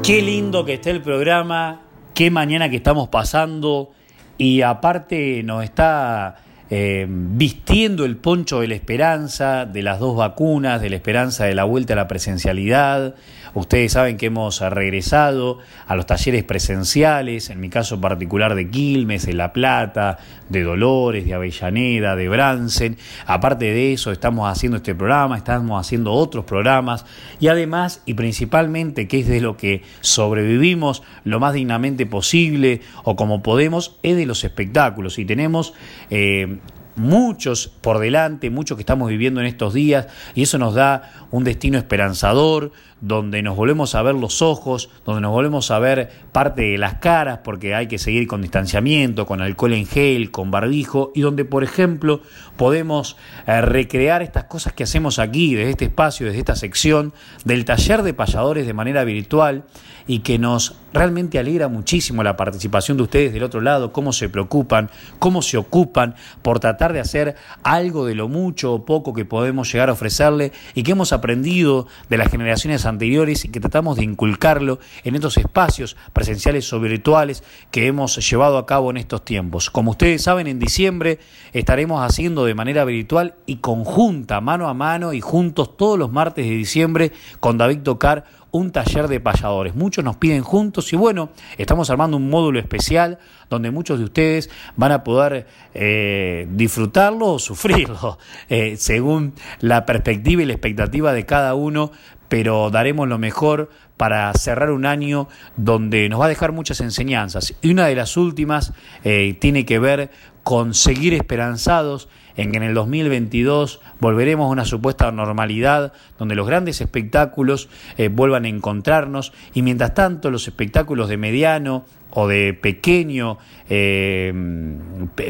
[0.02, 1.82] Qué lindo que esté el programa,
[2.14, 3.90] qué mañana que estamos pasando
[4.38, 6.36] y aparte nos está
[6.70, 11.54] eh, vistiendo el poncho de la esperanza, de las dos vacunas, de la esperanza de
[11.54, 13.14] la vuelta a la presencialidad.
[13.54, 19.26] Ustedes saben que hemos regresado a los talleres presenciales, en mi caso particular de Quilmes,
[19.26, 22.96] de La Plata, de Dolores, de Avellaneda, de Bransen.
[23.26, 27.04] Aparte de eso, estamos haciendo este programa, estamos haciendo otros programas
[27.40, 33.16] y además y principalmente, que es de lo que sobrevivimos lo más dignamente posible o
[33.16, 35.18] como podemos, es de los espectáculos.
[35.18, 35.74] Y tenemos
[36.10, 36.58] eh,
[36.96, 41.44] muchos por delante, muchos que estamos viviendo en estos días, y eso nos da un
[41.44, 46.62] destino esperanzador, donde nos volvemos a ver los ojos, donde nos volvemos a ver parte
[46.62, 51.12] de las caras, porque hay que seguir con distanciamiento, con alcohol en gel, con barbijo,
[51.14, 52.20] y donde, por ejemplo,
[52.56, 57.12] podemos eh, recrear estas cosas que hacemos aquí, desde este espacio, desde esta sección,
[57.44, 59.64] del taller de payadores de manera virtual,
[60.06, 64.28] y que nos realmente alegra muchísimo la participación de ustedes del otro lado, cómo se
[64.28, 64.90] preocupan,
[65.20, 69.72] cómo se ocupan por tratar de hacer algo de lo mucho o poco que podemos
[69.72, 74.78] llegar a ofrecerle y que hemos aprendido de las generaciones y que tratamos de inculcarlo
[75.04, 79.70] en estos espacios presenciales o virtuales que hemos llevado a cabo en estos tiempos.
[79.70, 81.18] Como ustedes saben, en diciembre
[81.52, 86.46] estaremos haciendo de manera virtual y conjunta, mano a mano y juntos todos los martes
[86.46, 89.74] de diciembre con David Tocar un taller de payadores.
[89.74, 94.50] Muchos nos piden juntos y bueno, estamos armando un módulo especial donde muchos de ustedes
[94.76, 101.26] van a poder eh, disfrutarlo o sufrirlo, eh, según la perspectiva y la expectativa de
[101.26, 101.92] cada uno,
[102.28, 107.54] pero daremos lo mejor para cerrar un año donde nos va a dejar muchas enseñanzas.
[107.60, 108.72] Y una de las últimas
[109.04, 110.10] eh, tiene que ver
[110.42, 112.08] con seguir esperanzados
[112.40, 117.68] en que en el 2022 volveremos a una supuesta normalidad donde los grandes espectáculos
[117.98, 123.38] eh, vuelvan a encontrarnos y mientras tanto los espectáculos de mediano o de pequeño,
[123.68, 124.32] eh,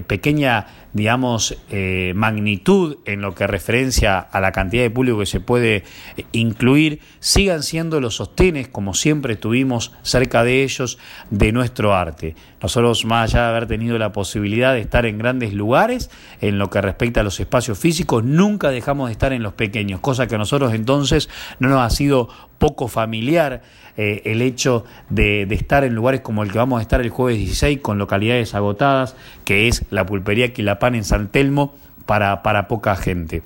[0.06, 5.40] pequeña, digamos, eh, magnitud en lo que referencia a la cantidad de público que se
[5.40, 5.84] puede
[6.32, 10.98] incluir, sigan siendo los sostenes, como siempre estuvimos cerca de ellos,
[11.30, 12.34] de nuestro arte.
[12.62, 16.70] Nosotros, más allá de haber tenido la posibilidad de estar en grandes lugares, en lo
[16.70, 20.34] que respecta a los espacios físicos, nunca dejamos de estar en los pequeños, cosa que
[20.34, 22.28] a nosotros entonces no nos ha sido
[22.58, 23.62] poco familiar
[23.96, 27.38] eh, el hecho de, estar en lugares como el que vamos a estar el jueves
[27.38, 31.74] 16 con localidades agotadas, que es la pulpería Quilapán en San Telmo,
[32.04, 33.42] para, para poca gente.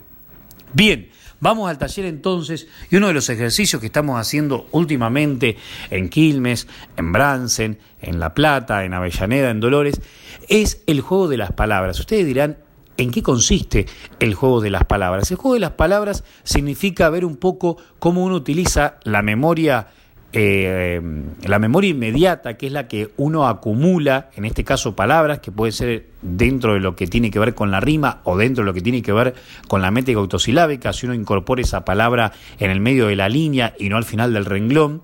[0.73, 5.59] Bien, Vamos al taller entonces y uno de los ejercicios que estamos haciendo últimamente
[5.91, 10.01] en Quilmes, en Bransen, en La Plata, en Avellaneda, en Dolores,
[10.49, 12.01] es el juego de las palabras.
[12.01, 12.57] Ustedes dirán,
[12.97, 13.87] ¿En qué consiste
[14.21, 15.31] el juego de las palabras?
[15.31, 19.89] El juego de las palabras significa ver un poco cómo uno utiliza la memoria
[20.37, 21.01] eh,
[21.45, 25.71] la memoria inmediata, que es la que uno acumula, en este caso palabras, que puede
[25.71, 28.75] ser dentro de lo que tiene que ver con la rima o dentro de lo
[28.75, 29.35] que tiene que ver
[29.69, 33.75] con la métrica autosilábica, si uno incorpora esa palabra en el medio de la línea
[33.79, 35.03] y no al final del renglón,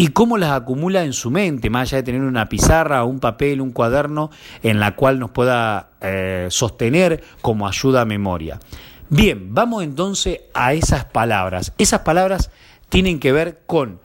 [0.00, 3.60] y cómo las acumula en su mente, más allá de tener una pizarra, un papel,
[3.60, 4.30] un cuaderno
[4.62, 8.60] en la cual nos pueda eh, sostener como ayuda a memoria.
[9.10, 11.72] Bien, vamos entonces a esas palabras.
[11.78, 12.52] Esas palabras
[12.88, 13.98] tienen que ver con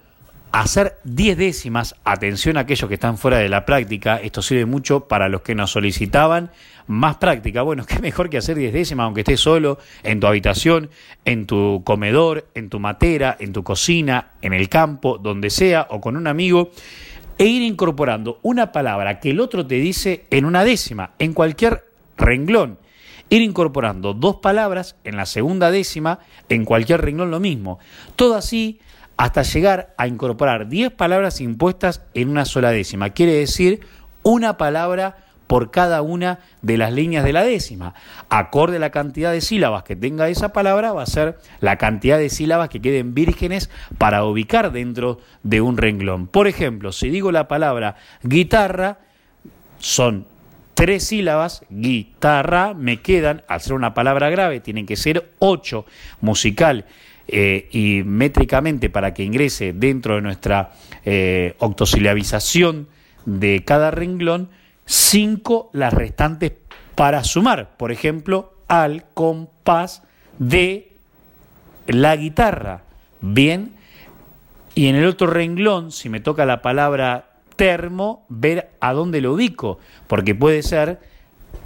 [0.54, 5.08] hacer 10 décimas, atención a aquellos que están fuera de la práctica, esto sirve mucho
[5.08, 6.52] para los que nos solicitaban
[6.86, 7.64] más práctica.
[7.64, 10.92] Bueno, qué mejor que hacer 10 décimas aunque estés solo, en tu habitación,
[11.26, 16.00] en tu comedor, en tu matera, en tu cocina, en el campo, donde sea, o
[16.00, 16.70] con un amigo,
[17.40, 21.84] e ir incorporando una palabra que el otro te dice en una décima, en cualquier
[22.16, 22.78] renglón
[23.30, 27.80] ir incorporando dos palabras en la segunda décima, en cualquier renglón lo mismo.
[28.16, 28.80] Todo así
[29.18, 33.12] hasta llegar a incorporar 10 palabras impuestas en una sola décima.
[33.12, 33.82] Quiere decir
[34.24, 37.94] una palabra por cada una de las líneas de la décima.
[38.30, 42.18] Acorde a la cantidad de sílabas que tenga esa palabra, va a ser la cantidad
[42.18, 46.28] de sílabas que queden vírgenes para ubicar dentro de un renglón.
[46.28, 48.98] Por ejemplo, si digo la palabra guitarra,
[49.78, 50.26] son
[50.74, 55.86] tres sílabas, guitarra, me quedan, al ser una palabra grave, tienen que ser ocho
[56.22, 56.86] musical
[57.28, 60.74] eh, y métricamente para que ingrese dentro de nuestra
[61.06, 62.88] eh, octosilabización
[63.26, 64.50] de cada renglón,
[64.86, 66.54] cinco las restantes
[66.96, 70.04] para sumar, por ejemplo, al compás
[70.40, 70.92] de
[71.88, 72.84] la guitarra.
[73.22, 73.72] Bien,
[74.76, 79.34] y en el otro renglón, si me toca la palabra termo, ver a dónde lo
[79.34, 81.00] ubico, porque puede ser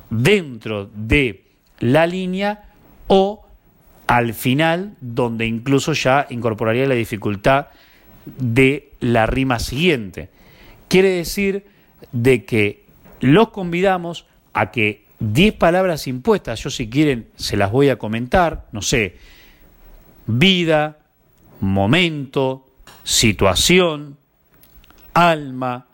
[0.09, 1.45] dentro de
[1.79, 2.69] la línea
[3.07, 3.46] o
[4.07, 7.67] al final, donde incluso ya incorporaría la dificultad
[8.25, 10.29] de la rima siguiente.
[10.87, 11.65] Quiere decir
[12.11, 12.85] de que
[13.19, 18.67] los convidamos a que 10 palabras impuestas, yo si quieren se las voy a comentar,
[18.71, 19.17] no sé,
[20.25, 20.99] vida,
[21.59, 22.67] momento,
[23.03, 24.17] situación,
[25.13, 25.87] alma,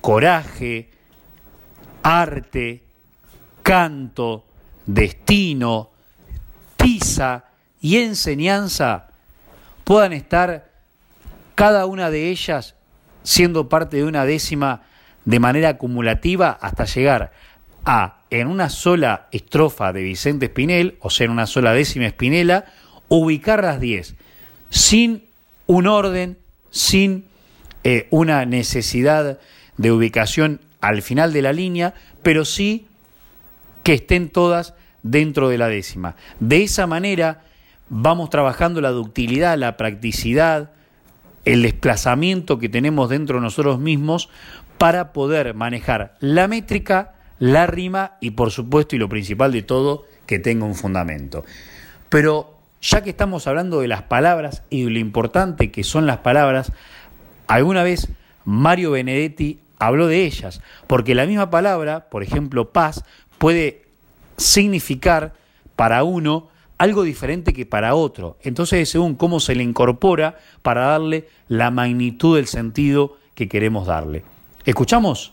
[0.00, 0.90] coraje,
[2.02, 2.82] arte,
[3.62, 4.44] canto,
[4.86, 5.90] destino,
[7.80, 9.08] y enseñanza
[9.84, 10.70] puedan estar
[11.54, 12.74] cada una de ellas
[13.22, 14.82] siendo parte de una décima
[15.24, 17.32] de manera acumulativa hasta llegar
[17.84, 22.66] a, en una sola estrofa de Vicente Espinel, o sea, en una sola décima espinela,
[23.08, 24.14] ubicar las diez,
[24.70, 25.24] sin
[25.66, 26.38] un orden,
[26.70, 27.24] sin
[27.84, 29.38] eh, una necesidad
[29.76, 32.86] de ubicación al final de la línea, pero sí
[33.82, 34.74] que estén todas
[35.10, 36.16] dentro de la décima.
[36.40, 37.42] De esa manera
[37.88, 40.70] vamos trabajando la ductilidad, la practicidad,
[41.44, 44.28] el desplazamiento que tenemos dentro de nosotros mismos
[44.78, 50.04] para poder manejar la métrica, la rima y por supuesto y lo principal de todo,
[50.26, 51.44] que tenga un fundamento.
[52.08, 56.18] Pero ya que estamos hablando de las palabras y de lo importante que son las
[56.18, 56.72] palabras,
[57.46, 58.08] alguna vez
[58.44, 63.04] Mario Benedetti habló de ellas, porque la misma palabra, por ejemplo, paz,
[63.38, 63.85] puede
[64.36, 65.34] significar
[65.76, 68.36] para uno algo diferente que para otro.
[68.42, 74.24] Entonces, según cómo se le incorpora para darle la magnitud del sentido que queremos darle.
[74.64, 75.32] ¿Escuchamos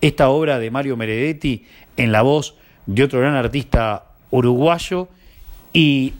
[0.00, 1.66] esta obra de Mario Meredetti
[1.96, 5.08] en la voz de otro gran artista uruguayo?
[5.72, 6.14] Y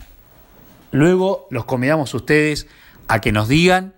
[0.91, 2.67] luego los convidamos a ustedes
[3.07, 3.93] a que nos digan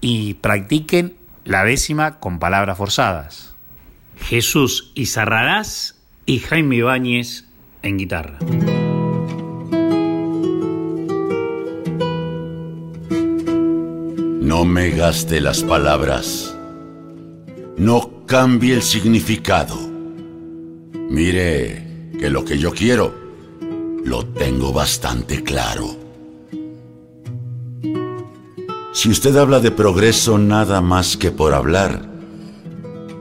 [0.00, 3.54] y practiquen la décima con palabras forzadas.
[4.18, 5.96] Jesús Izarrarás
[6.26, 7.46] y Jaime Ibáñez
[7.84, 8.38] en guitarra.
[14.40, 16.56] No me gaste las palabras.
[17.76, 19.76] No cambie el significado.
[21.10, 23.14] Mire que lo que yo quiero
[24.04, 25.96] lo tengo bastante claro.
[28.92, 32.08] Si usted habla de progreso nada más que por hablar,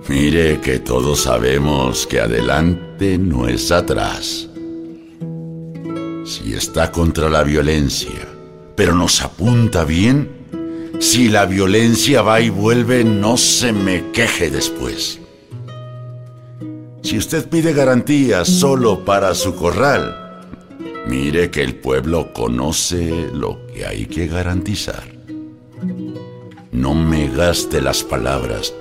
[0.07, 4.49] mire que todos sabemos que adelante no es atrás.
[6.43, 8.27] Si está contra la violencia,
[8.75, 10.29] pero nos apunta bien,
[10.99, 15.21] si la violencia va y vuelve, no se me queje después.
[17.01, 20.41] Si usted pide garantías solo para su corral,
[21.07, 25.05] mire que el pueblo conoce lo que hay que garantizar.
[26.73, 28.73] No me gaste las palabras.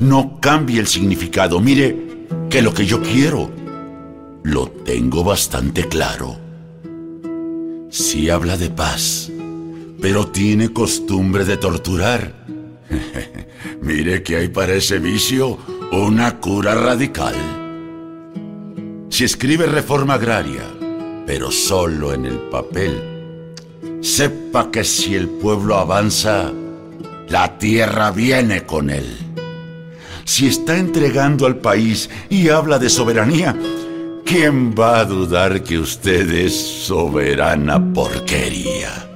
[0.00, 1.60] No cambie el significado.
[1.60, 3.48] Mire que lo que yo quiero
[4.42, 6.45] lo tengo bastante claro.
[7.98, 9.32] Si habla de paz,
[10.02, 12.44] pero tiene costumbre de torturar.
[13.80, 15.56] Mire que hay para ese vicio
[15.92, 17.34] una cura radical.
[19.08, 20.60] Si escribe reforma agraria,
[21.26, 23.02] pero solo en el papel,
[24.02, 26.52] sepa que si el pueblo avanza,
[27.30, 29.06] la tierra viene con él.
[30.26, 33.56] Si está entregando al país y habla de soberanía,
[34.26, 36.54] ¿quién va a dudar que usted es
[36.84, 39.08] soberana porquería?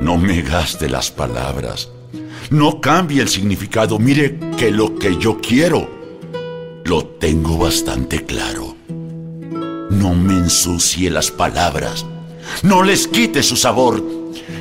[0.00, 1.88] No me gaste las palabras.
[2.50, 3.98] No cambie el significado.
[3.98, 5.88] Mire que lo que yo quiero
[6.84, 8.76] lo tengo bastante claro.
[9.90, 12.04] No me ensucie las palabras.
[12.62, 14.02] No les quite su sabor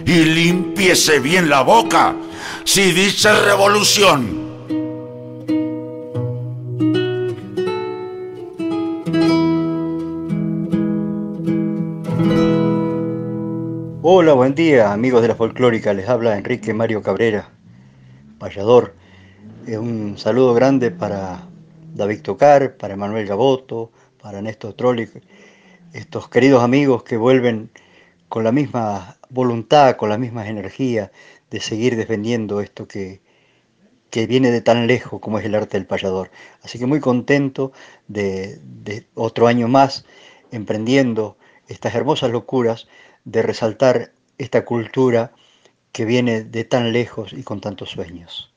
[0.05, 2.15] y limpiese bien la boca
[2.63, 4.42] si dice revolución.
[14.15, 15.91] Hola, buen día, amigos de la folclórica.
[15.91, 17.49] Les habla Enrique Mario Cabrera,
[18.37, 18.93] payador.
[19.65, 21.47] un saludo grande para
[21.95, 23.91] David Tocar, para Manuel Gaboto,
[24.21, 25.09] para Néstor Trolli,
[25.93, 27.71] estos queridos amigos que vuelven
[28.29, 31.09] con la misma voluntad, con las mismas energías
[31.49, 33.19] de seguir defendiendo esto que,
[34.11, 36.29] que viene de tan lejos como es el arte del payador.
[36.61, 37.71] Así que muy contento
[38.07, 40.05] de, de otro año más
[40.51, 41.35] emprendiendo
[41.67, 42.87] estas hermosas locuras
[43.25, 45.31] de resaltar esta cultura
[45.91, 48.51] que viene de tan lejos y con tantos sueños.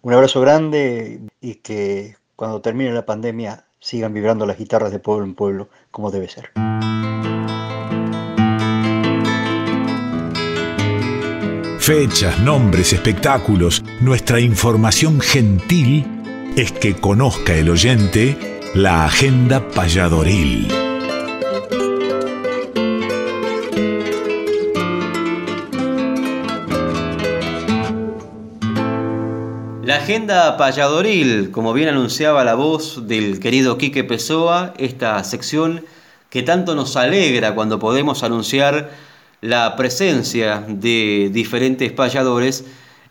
[0.00, 5.24] Un abrazo grande y que cuando termine la pandemia sigan vibrando las guitarras de pueblo
[5.24, 6.50] en pueblo como debe ser.
[11.78, 16.06] Fechas, nombres, espectáculos, nuestra información gentil
[16.56, 18.36] es que conozca el oyente
[18.74, 20.81] la agenda payadoril.
[30.02, 35.84] Agenda payadoril, como bien anunciaba la voz del querido Quique Pessoa, esta sección
[36.28, 38.90] que tanto nos alegra cuando podemos anunciar
[39.42, 42.64] la presencia de diferentes payadores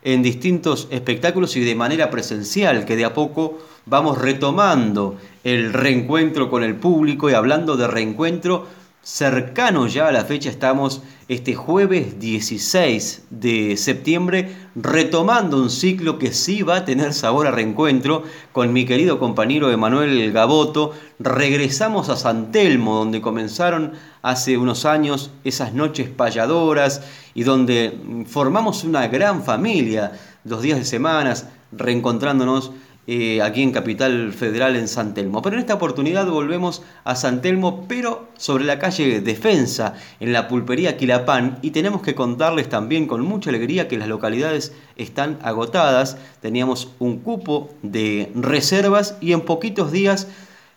[0.04, 5.16] en distintos espectáculos y de manera presencial, que de a poco vamos retomando
[5.46, 8.68] el reencuentro con el público y hablando de reencuentro,
[9.04, 16.32] cercano ya a la fecha estamos este jueves 16 de septiembre retomando un ciclo que
[16.32, 20.94] sí va a tener sabor a reencuentro con mi querido compañero Emanuel Gaboto.
[21.18, 27.02] Regresamos a San Telmo donde comenzaron hace unos años esas noches payadoras
[27.34, 30.12] y donde formamos una gran familia
[30.44, 32.72] los días de semanas reencontrándonos
[33.08, 35.42] eh, aquí en Capital Federal en San Telmo.
[35.42, 40.48] Pero en esta oportunidad volvemos a San Telmo, pero sobre la calle Defensa, en la
[40.48, 46.18] pulpería Quilapán, y tenemos que contarles también con mucha alegría que las localidades están agotadas.
[46.42, 50.28] Teníamos un cupo de reservas y en poquitos días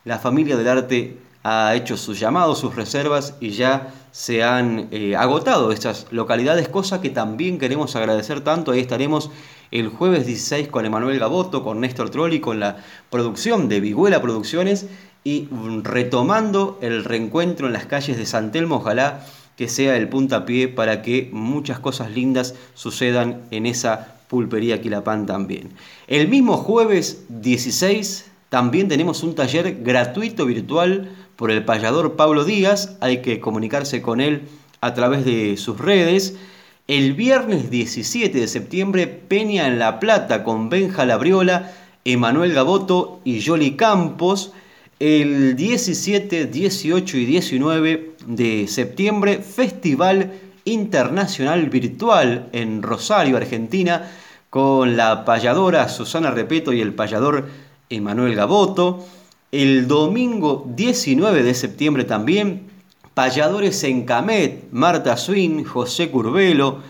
[0.05, 5.15] la familia del arte ha hecho sus llamados, sus reservas y ya se han eh,
[5.15, 8.73] agotado estas localidades, cosa que también queremos agradecer tanto.
[8.73, 9.31] Ahí estaremos
[9.71, 12.79] el jueves 16 con Emanuel Gaboto, con Néstor Trolli, con la
[13.11, 14.87] producción de Viguela Producciones
[15.23, 15.49] y
[15.83, 19.27] retomando el reencuentro en las calles de San Telmo, ojalá
[19.57, 25.73] que sea el puntapié para que muchas cosas lindas sucedan en esa pulpería Quilapán también.
[26.07, 32.97] El mismo jueves 16 también tenemos un taller gratuito virtual por el payador Pablo Díaz,
[33.01, 34.43] hay que comunicarse con él
[34.81, 36.37] a través de sus redes.
[36.87, 41.73] El viernes 17 de septiembre, Peña en La Plata con Benja Labriola,
[42.05, 44.53] Emanuel Gaboto y Yoli Campos.
[45.01, 50.33] El 17, 18 y 19 de septiembre, Festival
[50.65, 54.11] Internacional Virtual en Rosario, Argentina,
[54.51, 57.49] con la payadora Susana Repeto y el payador
[57.91, 59.05] Emanuel Gaboto.
[59.55, 62.67] El domingo 19 de septiembre también,
[63.15, 66.81] Payadores en Camet, Marta Swin, José Curbelo,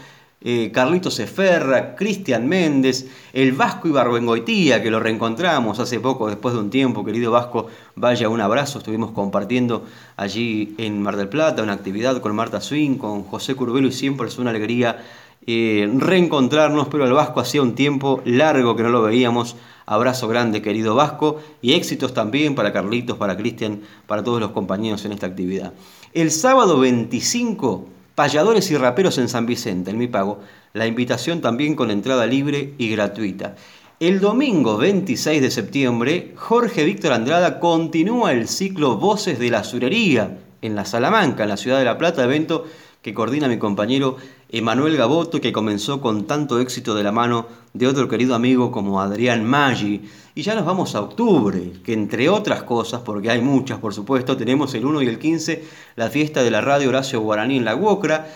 [0.40, 6.60] eh, Carlitos Eferra, Cristian Méndez, el Vasco Ibarbengoitía, que lo reencontramos hace poco, después de
[6.62, 9.84] un tiempo, querido Vasco, vaya un abrazo, estuvimos compartiendo
[10.16, 14.28] allí en Mar del Plata una actividad con Marta Swin, con José Curbelo y siempre
[14.28, 15.04] es una alegría
[15.46, 19.56] eh, reencontrarnos, pero el Vasco hacía un tiempo largo que no lo veíamos.
[19.86, 25.04] Abrazo grande, querido Vasco, y éxitos también para Carlitos, para Cristian, para todos los compañeros
[25.04, 25.74] en esta actividad.
[26.14, 30.40] El sábado 25, payadores y raperos en San Vicente, en mi pago.
[30.72, 33.56] La invitación también con entrada libre y gratuita.
[34.00, 40.38] El domingo 26 de septiembre, Jorge Víctor Andrada continúa el ciclo Voces de la Surería
[40.62, 42.64] en la Salamanca, en la ciudad de La Plata, evento
[43.02, 44.16] que coordina mi compañero
[44.56, 49.00] Emanuel Gaboto, que comenzó con tanto éxito de la mano de otro querido amigo como
[49.00, 50.02] Adrián Maggi.
[50.36, 54.36] Y ya nos vamos a octubre, que entre otras cosas, porque hay muchas por supuesto,
[54.36, 55.64] tenemos el 1 y el 15
[55.96, 58.28] la fiesta de la radio Horacio Guaraní en la Guocra.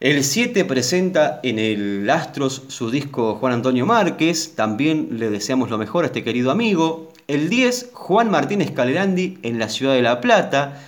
[0.00, 5.78] El 7 presenta en el Astros su disco Juan Antonio Márquez, también le deseamos lo
[5.78, 7.12] mejor a este querido amigo.
[7.28, 10.80] El 10, Juan Martínez Calerandi en la ciudad de La Plata.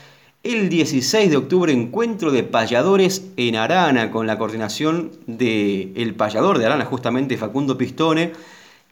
[0.47, 6.59] El 16 de octubre, encuentro de payadores en Arana, con la coordinación del el payador
[6.59, 8.33] de Arana, justamente Facundo Pistone,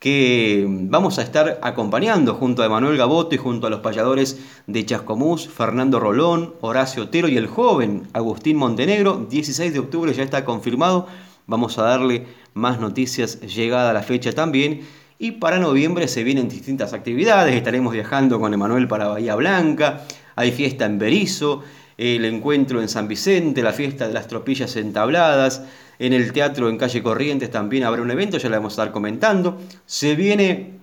[0.00, 4.84] que vamos a estar acompañando junto a Emanuel Gaboto y junto a los payadores de
[4.84, 9.24] Chascomús, Fernando Rolón, Horacio Otero y el joven Agustín Montenegro.
[9.30, 11.06] 16 de octubre ya está confirmado.
[11.46, 14.80] Vamos a darle más noticias llegada la fecha también.
[15.20, 17.54] Y para noviembre se vienen distintas actividades.
[17.54, 20.04] Estaremos viajando con Emanuel para Bahía Blanca
[20.36, 21.62] hay fiesta en Berizo,
[21.96, 25.62] el encuentro en San Vicente, la fiesta de las tropillas entabladas,
[25.98, 28.92] en el teatro en calle Corrientes también habrá un evento, ya le vamos a estar
[28.92, 29.60] comentando.
[29.86, 30.74] Se viene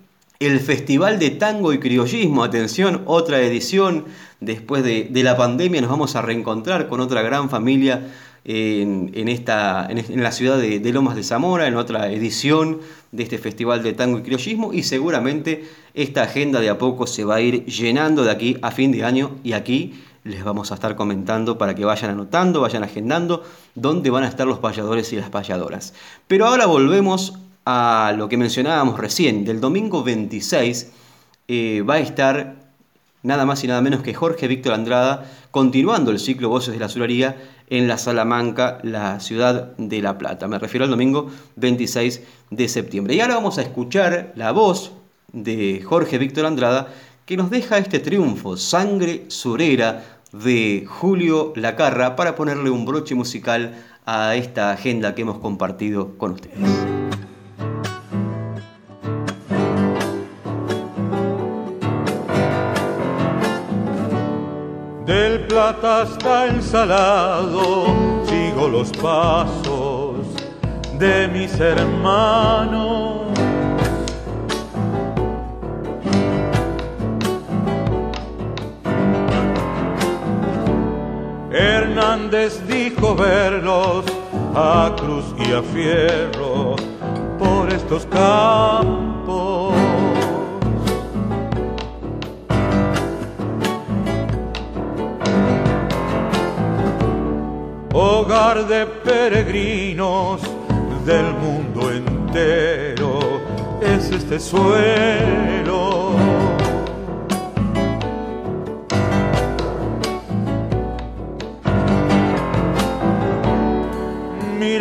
[0.41, 2.43] el Festival de Tango y Criollismo.
[2.43, 4.05] Atención, otra edición.
[4.39, 8.07] Después de, la pandemia nos vamos a reencontrar con otra gran familia
[8.43, 12.79] en, esta, en, la ciudad de, Lomas de Zamora, en otra edición
[13.11, 14.73] de este Festival de Tango y Criollismo.
[14.73, 18.71] Y seguramente esta agenda de a poco se va a ir llenando de aquí a
[18.71, 22.83] fin de año y aquí les vamos a estar comentando para que vayan anotando, vayan
[22.83, 25.93] agendando dónde van a estar los payadores y las payadoras.
[26.27, 27.33] Pero ahora volvemos
[27.65, 29.45] a lo que mencionábamos recién.
[29.45, 30.91] Del domingo 26
[31.47, 32.55] eh, va a estar
[33.23, 36.89] nada más y nada menos que Jorge Víctor Andrada continuando el ciclo Voces de la
[36.89, 37.37] Sularía
[37.69, 40.47] en la Salamanca, la ciudad de La Plata.
[40.47, 43.15] Me refiero al domingo 26 de septiembre.
[43.15, 44.91] Y ahora vamos a escuchar la voz
[45.31, 46.87] de Jorge Víctor Andrada
[47.25, 50.03] que nos deja este triunfo, Sangre Surera,
[50.33, 53.73] de Julio Lacarra, para ponerle un broche musical
[54.05, 56.57] a esta agenda que hemos compartido con ustedes.
[65.61, 67.85] Hasta el salado,
[68.25, 70.17] sigo los pasos
[70.97, 73.27] de mis hermanos
[81.51, 84.05] Hernández dijo verlos
[84.55, 86.75] a cruz y a fierro
[87.37, 89.10] por estos campos.
[97.93, 100.41] Hogar de peregrinos
[101.05, 103.19] del mundo entero
[103.81, 106.11] es este suelo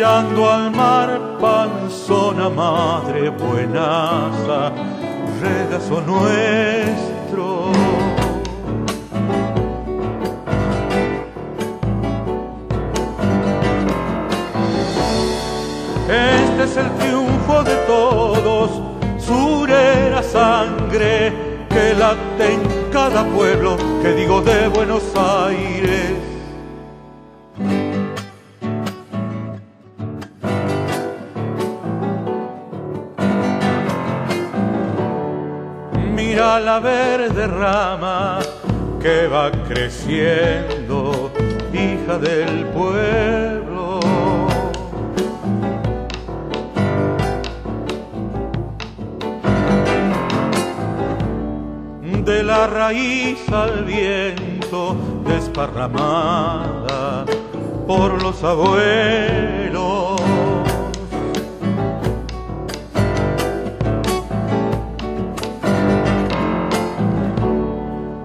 [0.01, 4.71] mirando al mar, panzona madre buenaza,
[5.39, 7.90] regazo nuestro.
[20.91, 22.61] Que late en
[22.91, 26.31] cada pueblo, que digo de Buenos Aires
[36.59, 38.39] la verde rama
[38.99, 41.31] que va creciendo,
[41.73, 43.50] hija del pueblo.
[52.31, 54.95] De la raíz al viento
[55.27, 57.25] desparramada
[57.85, 60.21] por los abuelos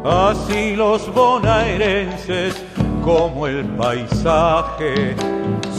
[0.04, 2.62] Así los bonaerenses,
[3.02, 5.16] como el paisaje,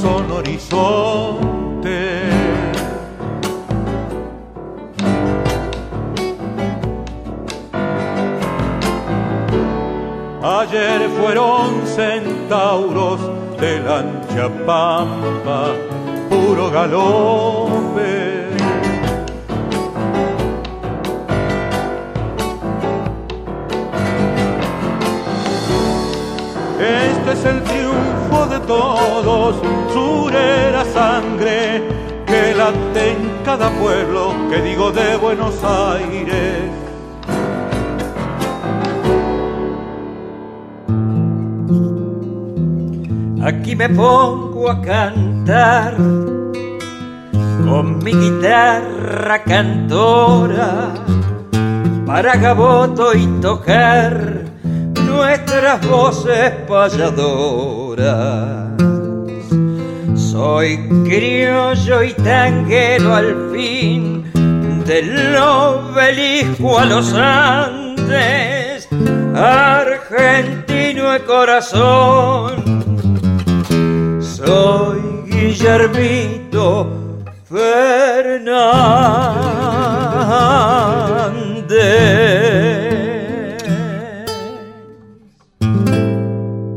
[0.01, 2.26] son horizonte.
[11.27, 13.19] Fueron centauros
[13.59, 15.73] de la ancha pampa,
[16.29, 18.47] puro galope
[27.33, 29.55] es el triunfo de todos,
[29.91, 31.83] surera sangre
[32.25, 36.86] que late en cada pueblo, que digo de Buenos Aires.
[43.47, 45.95] Aquí me pongo a cantar
[47.63, 50.93] con mi guitarra cantora
[52.05, 54.43] para Gaboto y tocar
[55.01, 58.67] nuestras voces payadoras.
[60.13, 64.29] Soy criollo y tanguero al fin,
[64.85, 68.89] del obelisco a los Andes,
[69.33, 72.66] argentino de corazón.
[74.47, 76.89] Soy Guillermito
[77.43, 78.47] Fernández.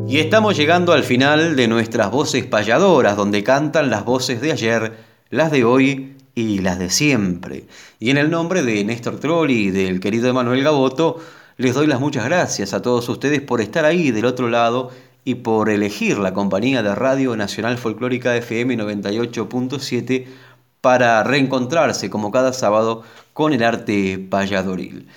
[0.09, 4.93] Y estamos llegando al final de nuestras voces payadoras, donde cantan las voces de ayer,
[5.31, 7.67] las de hoy y las de siempre.
[8.01, 11.21] Y en el nombre de Néstor Trolli y del querido Emanuel Gaboto,
[11.57, 14.91] les doy las muchas gracias a todos ustedes por estar ahí del otro lado
[15.25, 20.27] y por elegir la compañía de Radio Nacional Folclórica FM 98.7
[20.81, 23.03] para reencontrarse como cada sábado
[23.33, 25.09] con el arte payadoril.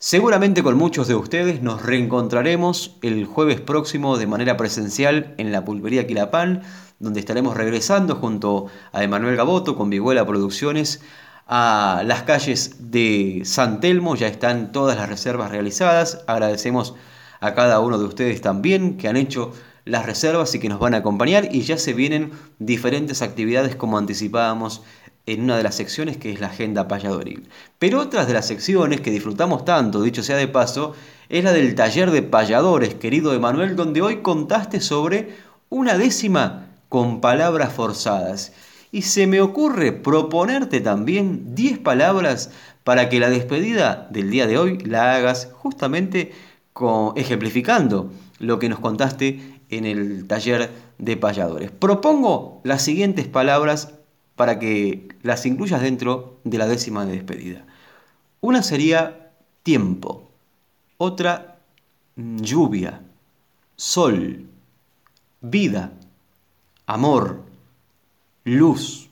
[0.00, 5.64] Seguramente con muchos de ustedes nos reencontraremos el jueves próximo de manera presencial en la
[5.64, 6.62] pulpería Quilapán,
[7.00, 11.02] donde estaremos regresando junto a Emanuel Gaboto con Viguela Producciones
[11.48, 14.14] a las calles de San Telmo.
[14.14, 16.22] Ya están todas las reservas realizadas.
[16.28, 16.94] Agradecemos
[17.40, 19.52] a cada uno de ustedes también que han hecho
[19.84, 23.96] las reservas y que nos van a acompañar y ya se vienen diferentes actividades como
[23.96, 24.82] anticipábamos
[25.26, 27.48] en una de las secciones que es la agenda payadoril.
[27.78, 30.94] Pero otras de las secciones que disfrutamos tanto, dicho sea de paso,
[31.28, 35.36] es la del taller de payadores, querido Emanuel, donde hoy contaste sobre
[35.68, 38.52] una décima con palabras forzadas.
[38.90, 42.50] Y se me ocurre proponerte también 10 palabras
[42.84, 46.32] para que la despedida del día de hoy la hagas justamente
[47.16, 51.70] ejemplificando lo que nos contaste en el taller de payadores.
[51.70, 53.94] Propongo las siguientes palabras
[54.36, 57.66] para que las incluyas dentro de la décima de despedida.
[58.40, 60.30] Una sería tiempo,
[60.96, 61.58] otra
[62.16, 63.02] lluvia,
[63.76, 64.46] sol,
[65.40, 65.92] vida,
[66.86, 67.42] amor,
[68.44, 69.08] luz,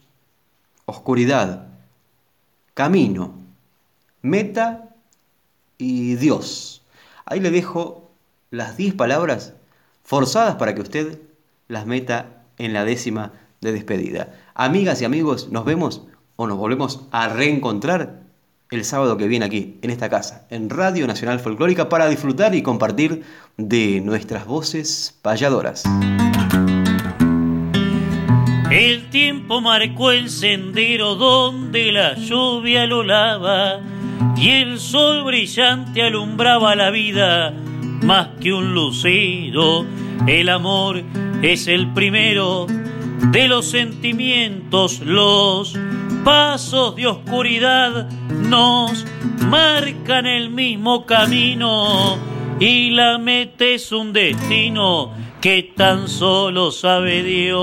[0.85, 1.67] oscuridad,
[2.75, 3.35] camino,
[4.23, 4.95] meta
[5.79, 6.83] y Dios.
[7.29, 8.13] Ahí le dejo
[8.51, 9.55] las 10 palabras
[10.05, 11.19] forzadas para que usted
[11.67, 14.33] las meta en la décima de despedida.
[14.55, 16.03] Amigas y amigos, nos vemos
[16.37, 18.23] o nos volvemos a reencontrar
[18.71, 22.63] el sábado que viene aquí, en esta casa, en Radio Nacional Folclórica, para disfrutar y
[22.63, 23.25] compartir
[23.57, 25.83] de nuestras voces payadoras.
[28.71, 33.81] El tiempo marcó el sendero donde la lluvia lo lava
[34.37, 37.53] y el sol brillante alumbraba la vida
[38.03, 39.85] más que un lucero.
[40.27, 41.03] El amor
[41.43, 42.67] es el primero
[43.31, 45.79] de los sentimientos, los
[46.25, 49.05] pasos de oscuridad nos
[49.49, 52.19] marcan el mismo camino
[52.59, 57.57] y la meta es un destino que tan solo sabe Dios.